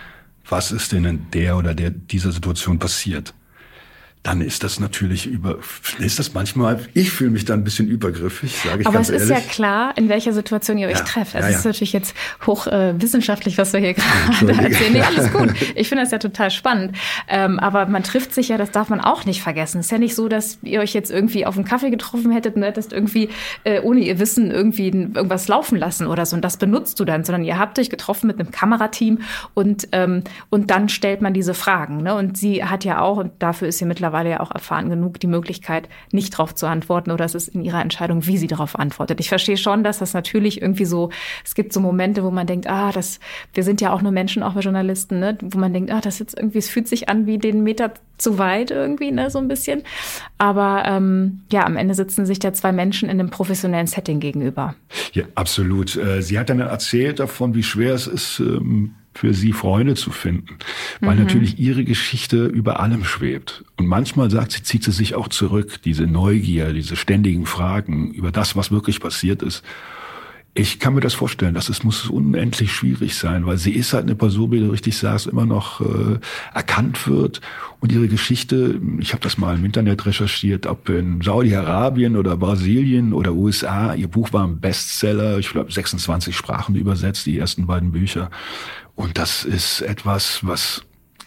was 0.47 0.71
ist 0.71 0.91
denn 0.91 1.05
in 1.05 1.31
der 1.31 1.57
oder 1.57 1.75
der 1.75 1.91
dieser 1.91 2.31
Situation 2.31 2.79
passiert, 2.79 3.33
dann 4.21 4.41
ist 4.41 4.65
das 4.65 4.81
natürlich 4.81 5.27
über, 5.27 5.59
ist 5.97 6.19
das 6.19 6.33
manchmal, 6.33 6.85
ich 6.93 7.09
fühle 7.09 7.31
mich 7.31 7.45
da 7.45 7.53
ein 7.53 7.63
bisschen 7.63 7.87
übergriffig, 7.87 8.53
sage 8.53 8.81
ich 8.81 8.87
Aber 8.87 8.95
ganz 8.95 9.09
es 9.09 9.23
ist 9.23 9.29
ja 9.29 9.39
klar, 9.39 9.93
in 9.97 10.09
welcher 10.09 10.33
Situation 10.33 10.77
ihr 10.77 10.89
euch 10.89 10.97
ja, 10.97 11.05
trefft. 11.05 11.35
Also 11.35 11.45
ja, 11.45 11.51
ja. 11.51 11.55
es 11.55 11.59
ist 11.59 11.65
natürlich 11.65 11.93
jetzt 11.93 12.13
hoch 12.45 12.67
äh, 12.67 12.93
was 12.99 13.73
wir 13.73 13.79
hier 13.79 13.93
gerade 13.93 14.51
erzählen. 14.61 14.93
Nee, 14.93 15.01
alles 15.01 15.31
gut. 15.31 15.53
Ich 15.75 15.87
finde 15.87 16.03
das 16.03 16.11
ja 16.11 16.17
total 16.17 16.51
spannend. 16.51 16.95
Ähm, 17.27 17.59
aber 17.59 17.85
man 17.85 18.03
trifft 18.03 18.33
sich 18.33 18.49
ja, 18.49 18.57
das 18.57 18.71
darf 18.71 18.89
man 18.89 18.99
auch 18.99 19.23
nicht 19.25 19.41
vergessen. 19.41 19.79
Es 19.79 19.85
ist 19.85 19.91
ja 19.91 19.97
nicht 19.97 20.15
so, 20.15 20.27
dass 20.27 20.59
ihr 20.63 20.81
euch 20.81 20.93
jetzt 20.93 21.11
irgendwie 21.11 21.45
auf 21.45 21.55
einen 21.55 21.65
Kaffee 21.65 21.89
getroffen 21.89 22.31
hättet 22.31 22.55
und 22.55 22.63
hättest 22.63 22.91
irgendwie 22.91 23.29
äh, 23.63 23.79
ohne 23.79 24.01
ihr 24.01 24.19
Wissen 24.19 24.51
irgendwie 24.51 24.87
irgendwas 24.87 25.47
laufen 25.47 25.77
lassen 25.77 26.07
oder 26.07 26.25
so. 26.25 26.35
Und 26.35 26.43
das 26.43 26.57
benutzt 26.57 26.99
du 26.99 27.05
dann, 27.05 27.23
sondern 27.23 27.45
ihr 27.45 27.57
habt 27.57 27.79
euch 27.79 27.89
getroffen 27.89 28.27
mit 28.27 28.39
einem 28.39 28.51
Kamerateam 28.51 29.19
und, 29.53 29.87
ähm, 29.93 30.23
und 30.49 30.71
dann 30.71 30.89
stellt 30.89 31.21
man 31.21 31.33
diese 31.33 31.53
Fragen. 31.53 32.03
Ne? 32.03 32.15
Und 32.15 32.37
sie 32.37 32.65
hat 32.65 32.83
ja 32.83 32.99
auch, 33.01 33.17
und 33.17 33.31
dafür 33.39 33.69
ist 33.69 33.77
sie 33.77 33.85
mittlerweile 33.85 34.08
mittlerweile 34.09 34.29
ja 34.31 34.39
auch 34.39 34.51
erfahren 34.51 34.89
genug, 34.89 35.19
die 35.19 35.27
Möglichkeit, 35.27 35.87
nicht 36.11 36.33
darauf 36.33 36.55
zu 36.55 36.65
antworten 36.65 37.11
oder 37.11 37.25
es 37.25 37.35
ist 37.35 37.49
in 37.49 37.63
ihrer 37.63 37.81
Entscheidung, 37.81 38.25
wie 38.25 38.37
sie 38.37 38.47
darauf 38.47 38.77
antwortet. 38.77 39.19
Ich 39.19 39.29
verstehe 39.29 39.57
schon, 39.57 39.83
dass 39.83 39.99
das 39.99 40.13
natürlich 40.13 40.61
irgendwie 40.61 40.85
so, 40.85 41.11
es 41.45 41.53
gibt 41.53 41.73
so 41.73 41.79
Momente, 41.79 42.23
wo 42.23 42.31
man 42.31 42.47
denkt, 42.47 42.67
ah, 42.67 42.91
das, 42.91 43.19
wir 43.53 43.63
sind 43.63 43.81
ja 43.81 43.93
auch 43.93 44.01
nur 44.01 44.11
Menschen, 44.11 44.41
auch 44.41 44.55
wir 44.55 44.61
Journalisten, 44.61 45.19
ne, 45.19 45.37
wo 45.41 45.59
man 45.59 45.73
denkt, 45.73 45.91
ah, 45.91 46.01
das 46.01 46.17
jetzt 46.17 46.37
irgendwie, 46.37 46.57
es 46.57 46.69
fühlt 46.69 46.87
sich 46.87 47.07
an 47.07 47.27
wie 47.27 47.37
den 47.37 47.61
Meter 47.63 47.93
zu 48.17 48.37
weit 48.37 48.71
irgendwie, 48.71 49.11
ne, 49.11 49.29
so 49.29 49.37
ein 49.37 49.47
bisschen. 49.47 49.83
Aber 50.39 50.83
ähm, 50.87 51.41
ja, 51.51 51.65
am 51.65 51.77
Ende 51.77 51.93
sitzen 51.93 52.25
sich 52.25 52.39
da 52.39 52.51
zwei 52.51 52.71
Menschen 52.71 53.09
in 53.09 53.19
einem 53.19 53.29
professionellen 53.29 53.87
Setting 53.87 54.19
gegenüber. 54.19 54.75
Ja, 55.13 55.25
absolut. 55.35 55.95
Äh, 55.95 56.21
sie 56.21 56.39
hat 56.39 56.49
dann 56.49 56.59
erzählt 56.59 57.19
davon, 57.19 57.53
wie 57.53 57.63
schwer 57.63 57.93
es 57.93 58.07
ist, 58.07 58.39
ähm, 58.39 58.95
für 59.19 59.33
sie 59.33 59.51
Freunde 59.51 59.95
zu 59.95 60.11
finden, 60.11 60.57
weil 61.01 61.17
mhm. 61.17 61.23
natürlich 61.23 61.59
ihre 61.59 61.83
Geschichte 61.83 62.45
über 62.45 62.79
allem 62.79 63.03
schwebt. 63.03 63.65
Und 63.75 63.85
manchmal 63.85 64.31
sagt 64.31 64.53
sie, 64.53 64.63
zieht 64.63 64.85
sie 64.85 64.93
sich 64.93 65.13
auch 65.13 65.27
zurück, 65.27 65.81
diese 65.83 66.07
Neugier, 66.07 66.71
diese 66.71 66.95
ständigen 66.95 67.45
Fragen 67.45 68.11
über 68.11 68.31
das, 68.31 68.55
was 68.55 68.71
wirklich 68.71 69.01
passiert 69.01 69.43
ist. 69.43 69.61
Ich 70.53 70.79
kann 70.79 70.95
mir 70.95 71.01
das 71.01 71.13
vorstellen, 71.13 71.53
dass 71.53 71.69
es 71.69 71.83
muss 71.83 72.07
unendlich 72.07 72.71
schwierig 72.71 73.15
sein, 73.15 73.45
weil 73.45 73.57
sie 73.57 73.73
ist 73.73 73.93
halt 73.93 74.03
eine 74.03 74.15
Person, 74.15 74.51
wie 74.51 74.59
du 74.59 74.71
richtig 74.71 74.97
sagst, 74.97 75.27
immer 75.27 75.45
noch 75.45 75.81
äh, 75.81 76.19
erkannt 76.53 77.07
wird 77.07 77.41
und 77.81 77.91
ihre 77.91 78.07
Geschichte, 78.07 78.79
ich 78.99 79.11
habe 79.11 79.21
das 79.21 79.37
mal 79.37 79.55
im 79.55 79.65
Internet 79.65 80.05
recherchiert, 80.05 80.65
ob 80.65 80.89
in 80.89 81.21
Saudi-Arabien 81.21 82.15
oder 82.15 82.35
Brasilien 82.35 83.13
oder 83.13 83.33
USA, 83.33 83.93
ihr 83.93 84.07
Buch 84.07 84.33
war 84.33 84.47
ein 84.47 84.59
Bestseller, 84.59 85.37
ich 85.37 85.49
glaube 85.49 85.71
26 85.71 86.35
Sprachen 86.35 86.75
übersetzt, 86.75 87.25
die 87.25 87.37
ersten 87.37 87.67
beiden 87.67 87.91
Bücher 87.91 88.31
und 88.99 89.17
das 89.17 89.45
ist 89.45 89.79
etwas, 89.79 90.45
was 90.45 90.81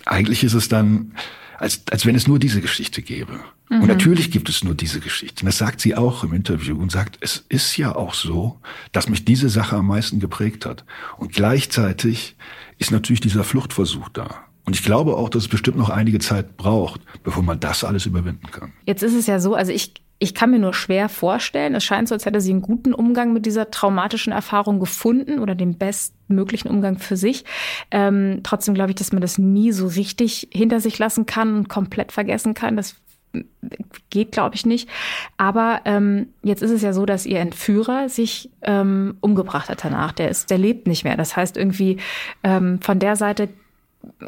eigentlich 0.04 0.44
ist 0.44 0.52
es 0.52 0.68
dann, 0.68 1.14
als, 1.56 1.80
als 1.90 2.04
wenn 2.04 2.14
es 2.14 2.28
nur 2.28 2.38
diese 2.38 2.60
Geschichte 2.60 3.00
gäbe. 3.00 3.40
Mhm. 3.70 3.80
Und 3.80 3.88
natürlich 3.88 4.30
gibt 4.30 4.50
es 4.50 4.62
nur 4.62 4.74
diese 4.74 5.00
Geschichte. 5.00 5.40
Und 5.40 5.46
das 5.46 5.56
sagt 5.56 5.80
sie 5.80 5.94
auch 5.94 6.22
im 6.22 6.34
Interview 6.34 6.76
und 6.76 6.92
sagt, 6.92 7.16
es 7.22 7.46
ist 7.48 7.78
ja 7.78 7.96
auch 7.96 8.12
so, 8.12 8.60
dass 8.92 9.08
mich 9.08 9.24
diese 9.24 9.48
Sache 9.48 9.76
am 9.76 9.86
meisten 9.86 10.20
geprägt 10.20 10.66
hat. 10.66 10.84
Und 11.16 11.32
gleichzeitig 11.32 12.36
ist 12.76 12.90
natürlich 12.90 13.20
dieser 13.20 13.42
Fluchtversuch 13.42 14.10
da. 14.10 14.44
Und 14.66 14.76
ich 14.76 14.82
glaube 14.82 15.16
auch, 15.16 15.30
dass 15.30 15.44
es 15.44 15.48
bestimmt 15.48 15.78
noch 15.78 15.88
einige 15.88 16.18
Zeit 16.18 16.58
braucht, 16.58 17.00
bevor 17.24 17.42
man 17.42 17.58
das 17.58 17.84
alles 17.84 18.04
überwinden 18.04 18.50
kann. 18.50 18.74
Jetzt 18.84 19.02
ist 19.02 19.14
es 19.14 19.26
ja 19.26 19.40
so, 19.40 19.54
also 19.54 19.72
ich 19.72 19.94
Ich 20.22 20.36
kann 20.36 20.52
mir 20.52 20.60
nur 20.60 20.72
schwer 20.72 21.08
vorstellen, 21.08 21.74
es 21.74 21.82
scheint 21.82 22.06
so, 22.06 22.14
als 22.14 22.26
hätte 22.26 22.40
sie 22.40 22.52
einen 22.52 22.62
guten 22.62 22.94
Umgang 22.94 23.32
mit 23.32 23.44
dieser 23.44 23.72
traumatischen 23.72 24.32
Erfahrung 24.32 24.78
gefunden 24.78 25.40
oder 25.40 25.56
den 25.56 25.78
bestmöglichen 25.78 26.70
Umgang 26.70 26.98
für 26.98 27.16
sich. 27.16 27.44
Ähm, 27.90 28.38
trotzdem 28.44 28.74
glaube 28.74 28.90
ich, 28.90 28.94
dass 28.94 29.10
man 29.10 29.20
das 29.20 29.36
nie 29.36 29.72
so 29.72 29.88
richtig 29.88 30.46
hinter 30.52 30.78
sich 30.78 30.96
lassen 31.00 31.26
kann 31.26 31.56
und 31.56 31.68
komplett 31.68 32.12
vergessen 32.12 32.54
kann. 32.54 32.76
Das 32.76 32.94
geht, 34.10 34.30
glaube 34.30 34.54
ich, 34.54 34.64
nicht. 34.64 34.88
Aber 35.38 35.80
ähm, 35.86 36.28
jetzt 36.44 36.62
ist 36.62 36.70
es 36.70 36.82
ja 36.82 36.92
so, 36.92 37.04
dass 37.04 37.26
ihr 37.26 37.40
Entführer 37.40 38.08
sich 38.08 38.48
ähm, 38.62 39.16
umgebracht 39.22 39.70
hat 39.70 39.84
danach. 39.84 40.12
Der 40.12 40.28
ist, 40.28 40.50
der 40.50 40.58
lebt 40.58 40.86
nicht 40.86 41.02
mehr. 41.02 41.16
Das 41.16 41.36
heißt 41.36 41.56
irgendwie 41.56 41.96
ähm, 42.44 42.80
von 42.80 43.00
der 43.00 43.16
Seite 43.16 43.48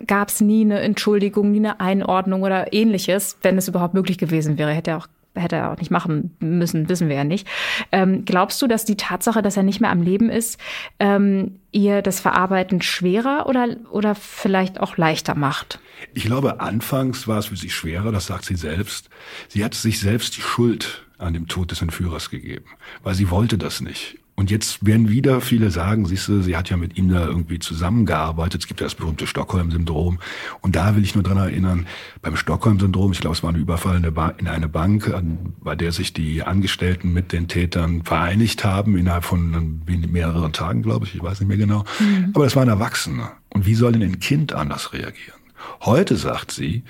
gab 0.09 0.31
es 0.31 0.41
nie 0.41 0.63
eine 0.63 0.81
Entschuldigung, 0.81 1.53
nie 1.53 1.59
eine 1.59 1.79
Einordnung 1.79 2.43
oder 2.43 2.73
ähnliches, 2.73 3.39
wenn 3.43 3.57
es 3.57 3.69
überhaupt 3.69 3.95
möglich 3.95 4.19
gewesen 4.19 4.59
wäre. 4.59 4.73
Hätte 4.73 4.91
er 4.91 4.97
auch 4.97 5.09
hätte 5.35 5.57
er 5.57 5.73
auch 5.73 5.79
nicht 5.79 5.91
machen 5.91 6.37
müssen, 6.41 6.89
wissen 6.89 7.09
wir 7.09 7.17
ja 7.17 7.25
nicht. 7.25 7.47
Ähm, 7.93 8.25
glaubst 8.25 8.61
du, 8.63 8.67
dass 8.67 8.85
die 8.85 8.97
Tatsache, 8.97 9.43
dass 9.43 9.57
er 9.57 9.63
nicht 9.63 9.81
mehr 9.81 9.91
am 9.91 10.03
Leben 10.03 10.31
ist, 10.31 10.59
ähm, 10.99 11.59
ihr 11.73 12.03
das 12.03 12.21
Verarbeiten 12.21 12.83
schwerer 12.83 13.47
oder, 13.49 13.77
oder 13.91 14.15
vielleicht 14.15 14.81
auch 14.81 14.97
leichter 14.97 15.35
macht? 15.35 15.81
Ich 16.13 16.25
glaube, 16.25 16.61
anfangs 16.61 17.27
war 17.27 17.39
es 17.39 17.47
für 17.47 17.57
sie 17.57 17.71
schwerer, 17.71 18.13
das 18.13 18.27
sagt 18.27 18.45
sie 18.45 18.57
selbst. 18.57 19.09
Sie 19.49 19.65
hat 19.65 19.75
sich 19.75 20.01
selbst 20.01 20.37
die 20.37 20.43
Schuld 20.43 21.07
an 21.19 21.35
dem 21.35 21.49
Tod 21.49 21.71
des 21.71 21.83
Entführers 21.83 22.31
gegeben, 22.31 22.67
weil 23.03 23.15
sie 23.15 23.31
wollte 23.31 23.59
das 23.59 23.81
nicht. 23.81 24.19
Und 24.37 24.51
jetzt 24.51 24.85
werden 24.85 25.09
wieder 25.09 25.41
viele 25.41 25.71
sagen, 25.71 26.07
siehst 26.07 26.27
du, 26.27 26.43
sie 26.43 26.57
hat 26.57 26.69
ja 26.69 26.77
mit 26.77 26.99
ihm 26.99 27.09
da 27.09 27.25
irgendwie 27.25 27.61
zusammengearbeitet. 27.61 28.63
Es 28.63 28.67
gibt 28.67 28.81
ja 28.81 28.87
das 28.87 28.97
berühmte 28.97 29.29
Stockholm-Syndrom. 29.29 30.19
Und 30.61 30.75
da 30.75 30.97
will 30.97 31.05
ich 31.05 31.15
nur 31.15 31.23
dran 31.23 31.37
erinnern, 31.37 31.87
beim 32.21 32.37
Stockholm-Syndrom, 32.37 33.13
ich 33.13 33.21
glaube, 33.21 33.37
es 33.37 33.45
war 33.45 33.51
ein 33.51 33.57
Überfall 33.57 33.97
in 34.39 34.49
eine 34.49 34.69
Bank, 34.69 35.15
bei 35.63 35.77
der 35.77 35.93
sich 35.93 36.13
die 36.13 36.43
Angestellten 36.43 37.13
mit 37.13 37.33
den 37.33 37.47
Tätern 37.47 38.03
vereinigt 38.03 38.65
haben, 38.65 38.97
innerhalb 38.97 39.25
von 39.25 39.83
mehreren 39.87 40.53
Tagen, 40.53 40.83
glaube 40.83 41.07
ich, 41.07 41.15
ich 41.15 41.23
weiß 41.23 41.39
nicht 41.39 41.49
mehr 41.49 41.57
genau. 41.57 41.85
Mhm. 42.01 42.33
Aber 42.35 42.45
das 42.45 42.57
waren 42.57 42.69
Erwachsene. 42.69 43.31
Und 43.51 43.67
wie 43.67 43.77
soll 43.77 43.93
denn 43.93 44.03
ein 44.03 44.19
Kind 44.19 44.53
anders 44.53 44.93
reagieren? 44.93 45.39
Heute 45.83 46.17
sagt 46.17 46.51
sie, 46.51 46.83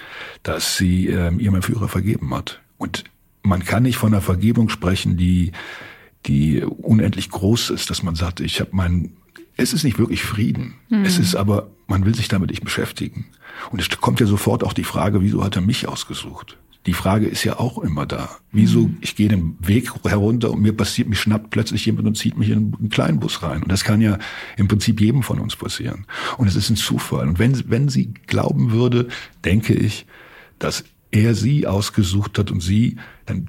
dass 0.42 0.78
sie 0.78 1.08
äh, 1.08 1.32
ihrem 1.34 1.60
Führer 1.62 1.88
vergeben 1.88 2.34
hat. 2.34 2.60
Und 2.78 3.04
man 3.42 3.64
kann 3.64 3.82
nicht 3.82 3.98
von 3.98 4.12
einer 4.12 4.22
Vergebung 4.22 4.70
sprechen, 4.70 5.16
die 5.16 5.52
die 6.26 6.62
unendlich 6.62 7.30
groß 7.30 7.70
ist, 7.70 7.90
dass 7.90 8.02
man 8.02 8.14
sagt, 8.14 8.40
ich 8.40 8.60
habe 8.60 8.70
mein, 8.72 9.12
es 9.56 9.72
ist 9.72 9.84
nicht 9.84 9.98
wirklich 9.98 10.22
Frieden. 10.22 10.74
Mhm. 10.88 11.04
Es 11.04 11.18
ist 11.18 11.34
aber, 11.34 11.70
man 11.86 12.04
will 12.04 12.14
sich 12.14 12.28
damit 12.28 12.50
nicht 12.50 12.64
beschäftigen. 12.64 13.26
Und 13.70 13.80
es 13.80 13.88
kommt 14.00 14.20
ja 14.20 14.26
sofort 14.26 14.64
auch 14.64 14.72
die 14.72 14.84
Frage, 14.84 15.20
wieso 15.22 15.44
hat 15.44 15.56
er 15.56 15.62
mich 15.62 15.86
ausgesucht? 15.86 16.58
Die 16.86 16.92
Frage 16.92 17.26
ist 17.26 17.44
ja 17.44 17.58
auch 17.58 17.78
immer 17.78 18.04
da. 18.04 18.28
Wieso, 18.52 18.88
mhm. 18.88 18.98
ich 19.00 19.16
gehe 19.16 19.28
den 19.28 19.56
Weg 19.60 19.90
herunter 20.04 20.50
und 20.50 20.60
mir 20.60 20.76
passiert, 20.76 21.08
mich 21.08 21.20
schnappt 21.20 21.50
plötzlich 21.50 21.86
jemand 21.86 22.06
und 22.06 22.16
zieht 22.16 22.36
mich 22.36 22.50
in 22.50 22.74
einen 22.78 22.90
kleinen 22.90 23.20
Bus 23.20 23.42
rein. 23.42 23.62
Und 23.62 23.72
das 23.72 23.84
kann 23.84 24.02
ja 24.02 24.18
im 24.56 24.68
Prinzip 24.68 25.00
jedem 25.00 25.22
von 25.22 25.40
uns 25.40 25.56
passieren. 25.56 26.06
Und 26.36 26.46
es 26.46 26.56
ist 26.56 26.68
ein 26.68 26.76
Zufall. 26.76 27.26
Und 27.26 27.38
wenn, 27.38 27.70
wenn 27.70 27.88
sie 27.88 28.12
glauben 28.26 28.72
würde, 28.72 29.08
denke 29.44 29.72
ich, 29.72 30.06
dass 30.58 30.84
er 31.10 31.34
sie 31.34 31.66
ausgesucht 31.66 32.38
hat 32.38 32.50
und 32.50 32.60
sie, 32.60 32.96
dann 33.24 33.48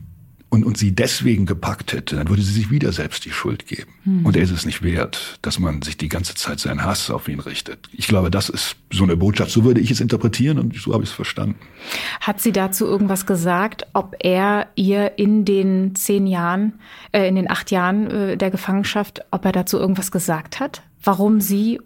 und, 0.55 0.63
und 0.63 0.77
sie 0.77 0.95
deswegen 0.95 1.45
gepackt 1.45 1.91
hätte, 1.91 2.15
dann 2.15 2.29
würde 2.29 2.41
sie 2.41 2.53
sich 2.53 2.71
wieder 2.71 2.93
selbst 2.93 3.25
die 3.25 3.31
Schuld 3.31 3.67
geben. 3.67 3.91
Hm. 4.05 4.25
Und 4.25 4.37
er 4.37 4.43
ist 4.43 4.51
es 4.51 4.65
nicht 4.65 4.81
wert, 4.81 5.37
dass 5.41 5.59
man 5.59 5.81
sich 5.81 5.97
die 5.97 6.07
ganze 6.07 6.33
Zeit 6.33 6.61
seinen 6.61 6.83
Hass 6.83 7.11
auf 7.11 7.27
ihn 7.27 7.41
richtet. 7.41 7.89
Ich 7.91 8.07
glaube, 8.07 8.31
das 8.31 8.47
ist 8.47 8.77
so 8.89 9.03
eine 9.03 9.17
Botschaft. 9.17 9.51
So 9.51 9.65
würde 9.65 9.81
ich 9.81 9.91
es 9.91 9.99
interpretieren 9.99 10.57
und 10.57 10.75
so 10.75 10.93
habe 10.93 11.03
ich 11.03 11.09
es 11.09 11.15
verstanden. 11.15 11.57
Hat 12.21 12.41
sie 12.41 12.53
dazu 12.53 12.85
irgendwas 12.85 13.25
gesagt, 13.25 13.85
ob 13.93 14.15
er 14.19 14.67
ihr 14.75 15.17
in 15.17 15.43
den 15.43 15.93
zehn 15.95 16.25
Jahren, 16.25 16.73
äh, 17.11 17.27
in 17.27 17.35
den 17.35 17.49
acht 17.49 17.69
Jahren 17.69 18.09
äh, 18.09 18.37
der 18.37 18.49
Gefangenschaft, 18.49 19.21
ob 19.31 19.43
er 19.43 19.51
dazu 19.51 19.77
irgendwas 19.77 20.11
gesagt 20.11 20.59
hat? 20.61 20.81
Warum 21.03 21.41
sie 21.41 21.79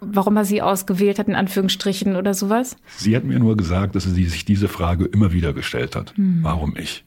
warum 0.00 0.38
er 0.38 0.46
sie 0.46 0.62
ausgewählt 0.62 1.18
hat, 1.18 1.28
in 1.28 1.34
Anführungsstrichen 1.34 2.16
oder 2.16 2.32
sowas? 2.32 2.76
Sie 2.96 3.14
hat 3.14 3.24
mir 3.24 3.38
nur 3.38 3.54
gesagt, 3.54 3.94
dass 3.94 4.04
sie 4.04 4.28
sich 4.28 4.46
diese 4.46 4.66
Frage 4.66 5.04
immer 5.04 5.32
wieder 5.32 5.52
gestellt 5.52 5.94
hat. 5.94 6.16
Hm. 6.16 6.38
Warum 6.40 6.74
ich? 6.74 7.04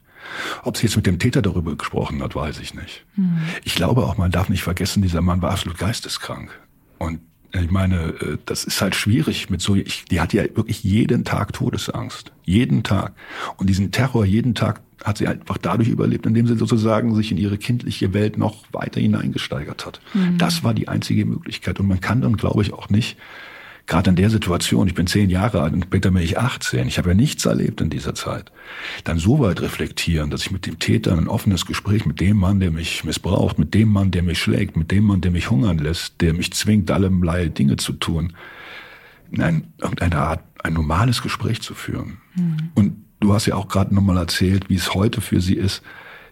Ob 0.63 0.77
sie 0.77 0.83
jetzt 0.87 0.95
mit 0.95 1.05
dem 1.05 1.19
Täter 1.19 1.41
darüber 1.41 1.75
gesprochen 1.75 2.21
hat, 2.21 2.35
weiß 2.35 2.59
ich 2.59 2.73
nicht. 2.73 3.05
Hm. 3.15 3.37
Ich 3.63 3.75
glaube 3.75 4.03
auch, 4.03 4.17
man 4.17 4.31
darf 4.31 4.49
nicht 4.49 4.63
vergessen, 4.63 5.01
dieser 5.01 5.21
Mann 5.21 5.41
war 5.41 5.51
absolut 5.51 5.77
geisteskrank. 5.77 6.51
Und 6.97 7.19
ich 7.53 7.69
meine, 7.69 7.95
äh, 7.95 8.37
das 8.45 8.63
ist 8.63 8.81
halt 8.81 8.95
schwierig 8.95 9.49
mit 9.49 9.61
so, 9.61 9.75
ich, 9.75 10.05
die 10.05 10.19
hat 10.19 10.33
ja 10.33 10.43
wirklich 10.55 10.83
jeden 10.83 11.23
Tag 11.23 11.53
Todesangst. 11.53 12.31
Jeden 12.43 12.83
Tag. 12.83 13.13
Und 13.57 13.69
diesen 13.69 13.91
Terror 13.91 14.25
jeden 14.25 14.55
Tag 14.55 14.81
hat 15.03 15.17
sie 15.17 15.27
einfach 15.27 15.57
dadurch 15.57 15.89
überlebt, 15.89 16.25
indem 16.25 16.47
sie 16.47 16.57
sozusagen 16.57 17.13
sich 17.13 17.31
in 17.31 17.37
ihre 17.37 17.57
kindliche 17.57 18.13
Welt 18.13 18.37
noch 18.37 18.63
weiter 18.71 19.01
hineingesteigert 19.01 19.85
hat. 19.85 19.99
Mhm. 20.13 20.37
Das 20.37 20.63
war 20.63 20.73
die 20.73 20.87
einzige 20.87 21.25
Möglichkeit. 21.25 21.79
Und 21.79 21.87
man 21.87 21.99
kann 21.99 22.21
dann, 22.21 22.37
glaube 22.37 22.61
ich, 22.61 22.73
auch 22.73 22.89
nicht 22.89 23.17
gerade 23.85 24.09
in 24.09 24.15
der 24.15 24.29
Situation, 24.29 24.87
ich 24.87 24.93
bin 24.93 25.07
zehn 25.07 25.29
Jahre 25.29 25.61
alt 25.61 25.73
und 25.73 25.83
später 25.83 26.11
bin 26.11 26.23
ich 26.23 26.37
18, 26.37 26.87
ich 26.87 26.97
habe 26.97 27.09
ja 27.09 27.15
nichts 27.15 27.45
erlebt 27.45 27.81
in 27.81 27.89
dieser 27.89 28.15
Zeit, 28.15 28.51
dann 29.03 29.17
so 29.17 29.39
weit 29.39 29.61
reflektieren, 29.61 30.29
dass 30.29 30.41
ich 30.41 30.51
mit 30.51 30.65
dem 30.65 30.79
Täter 30.79 31.17
ein 31.17 31.27
offenes 31.27 31.65
Gespräch 31.65 32.05
mit 32.05 32.19
dem 32.21 32.37
Mann, 32.37 32.59
der 32.59 32.71
mich 32.71 33.03
missbraucht, 33.03 33.59
mit 33.59 33.73
dem 33.73 33.89
Mann, 33.89 34.11
der 34.11 34.23
mich 34.23 34.39
schlägt, 34.39 34.77
mit 34.77 34.91
dem 34.91 35.05
Mann, 35.05 35.21
der 35.21 35.31
mich 35.31 35.49
hungern 35.49 35.77
lässt, 35.77 36.21
der 36.21 36.33
mich 36.33 36.53
zwingt, 36.53 36.91
allerlei 36.91 37.47
Dinge 37.47 37.75
zu 37.75 37.93
tun, 37.93 38.33
in 39.31 39.41
irgendeiner 39.79 40.19
Art 40.19 40.43
ein 40.63 40.73
normales 40.73 41.21
Gespräch 41.21 41.61
zu 41.61 41.73
führen. 41.73 42.17
Mhm. 42.35 42.57
Und 42.75 42.95
du 43.19 43.33
hast 43.33 43.47
ja 43.47 43.55
auch 43.55 43.67
gerade 43.67 43.93
nochmal 43.93 44.17
erzählt, 44.17 44.69
wie 44.69 44.75
es 44.75 44.93
heute 44.93 45.21
für 45.21 45.41
sie 45.41 45.55
ist. 45.55 45.81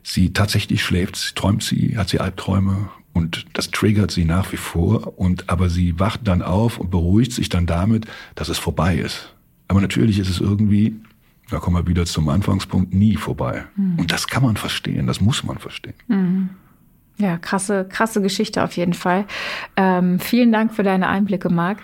Sie 0.03 0.33
tatsächlich 0.33 0.83
schläft, 0.83 1.35
träumt 1.35 1.63
sie, 1.63 1.97
hat 1.97 2.09
sie 2.09 2.19
Albträume 2.19 2.89
und 3.13 3.45
das 3.53 3.71
triggert 3.71 4.11
sie 4.11 4.25
nach 4.25 4.51
wie 4.51 4.57
vor. 4.57 5.19
Und, 5.19 5.49
aber 5.49 5.69
sie 5.69 5.99
wacht 5.99 6.21
dann 6.27 6.41
auf 6.41 6.79
und 6.79 6.91
beruhigt 6.91 7.33
sich 7.33 7.49
dann 7.49 7.65
damit, 7.65 8.05
dass 8.35 8.49
es 8.49 8.57
vorbei 8.57 8.95
ist. 8.95 9.33
Aber 9.67 9.81
natürlich 9.81 10.19
ist 10.19 10.29
es 10.29 10.39
irgendwie, 10.39 10.95
da 11.49 11.59
kommen 11.59 11.75
wir 11.77 11.87
wieder 11.87 12.05
zum 12.05 12.29
Anfangspunkt, 12.29 12.93
nie 12.93 13.15
vorbei. 13.15 13.65
Mhm. 13.75 13.99
Und 13.99 14.11
das 14.11 14.27
kann 14.27 14.43
man 14.43 14.57
verstehen, 14.57 15.07
das 15.07 15.21
muss 15.21 15.43
man 15.43 15.57
verstehen. 15.57 15.95
Mhm. 16.07 16.49
Ja, 17.17 17.37
krasse, 17.37 17.85
krasse 17.87 18.19
Geschichte 18.21 18.63
auf 18.63 18.75
jeden 18.77 18.93
Fall. 18.93 19.25
Ähm, 19.75 20.19
vielen 20.19 20.51
Dank 20.51 20.73
für 20.73 20.81
deine 20.81 21.07
Einblicke, 21.07 21.49
Marc. 21.49 21.77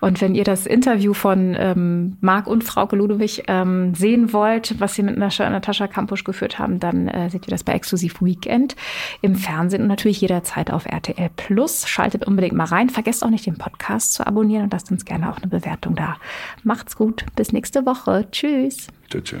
Und 0.00 0.20
wenn 0.20 0.34
ihr 0.34 0.44
das 0.44 0.66
Interview 0.66 1.14
von 1.14 1.56
ähm, 1.58 2.18
Marc 2.20 2.46
und 2.46 2.62
Frauke 2.62 2.94
Ludwig 2.94 3.44
ähm, 3.48 3.94
sehen 3.94 4.34
wollt, 4.34 4.78
was 4.80 4.94
sie 4.94 5.02
mit 5.02 5.16
Natascha 5.16 5.86
Kampusch 5.86 6.24
geführt 6.24 6.58
haben, 6.58 6.78
dann 6.78 7.08
äh, 7.08 7.30
seht 7.30 7.46
ihr 7.46 7.50
das 7.50 7.64
bei 7.64 7.72
Exklusiv 7.72 8.20
Weekend 8.20 8.76
im 9.22 9.34
Fernsehen 9.34 9.82
und 9.82 9.88
natürlich 9.88 10.20
jederzeit 10.20 10.70
auf 10.70 10.84
RTL 10.84 11.30
Plus. 11.36 11.88
Schaltet 11.88 12.26
unbedingt 12.26 12.54
mal 12.54 12.64
rein. 12.64 12.90
Vergesst 12.90 13.24
auch 13.24 13.30
nicht, 13.30 13.46
den 13.46 13.56
Podcast 13.56 14.12
zu 14.12 14.26
abonnieren 14.26 14.64
und 14.64 14.72
lasst 14.74 14.90
uns 14.90 15.06
gerne 15.06 15.30
auch 15.30 15.38
eine 15.38 15.46
Bewertung 15.46 15.94
da. 15.94 16.16
Macht's 16.64 16.96
gut. 16.96 17.24
Bis 17.34 17.52
nächste 17.52 17.86
Woche. 17.86 18.26
Tschüss. 18.30 18.88
Tschüss. 19.08 19.40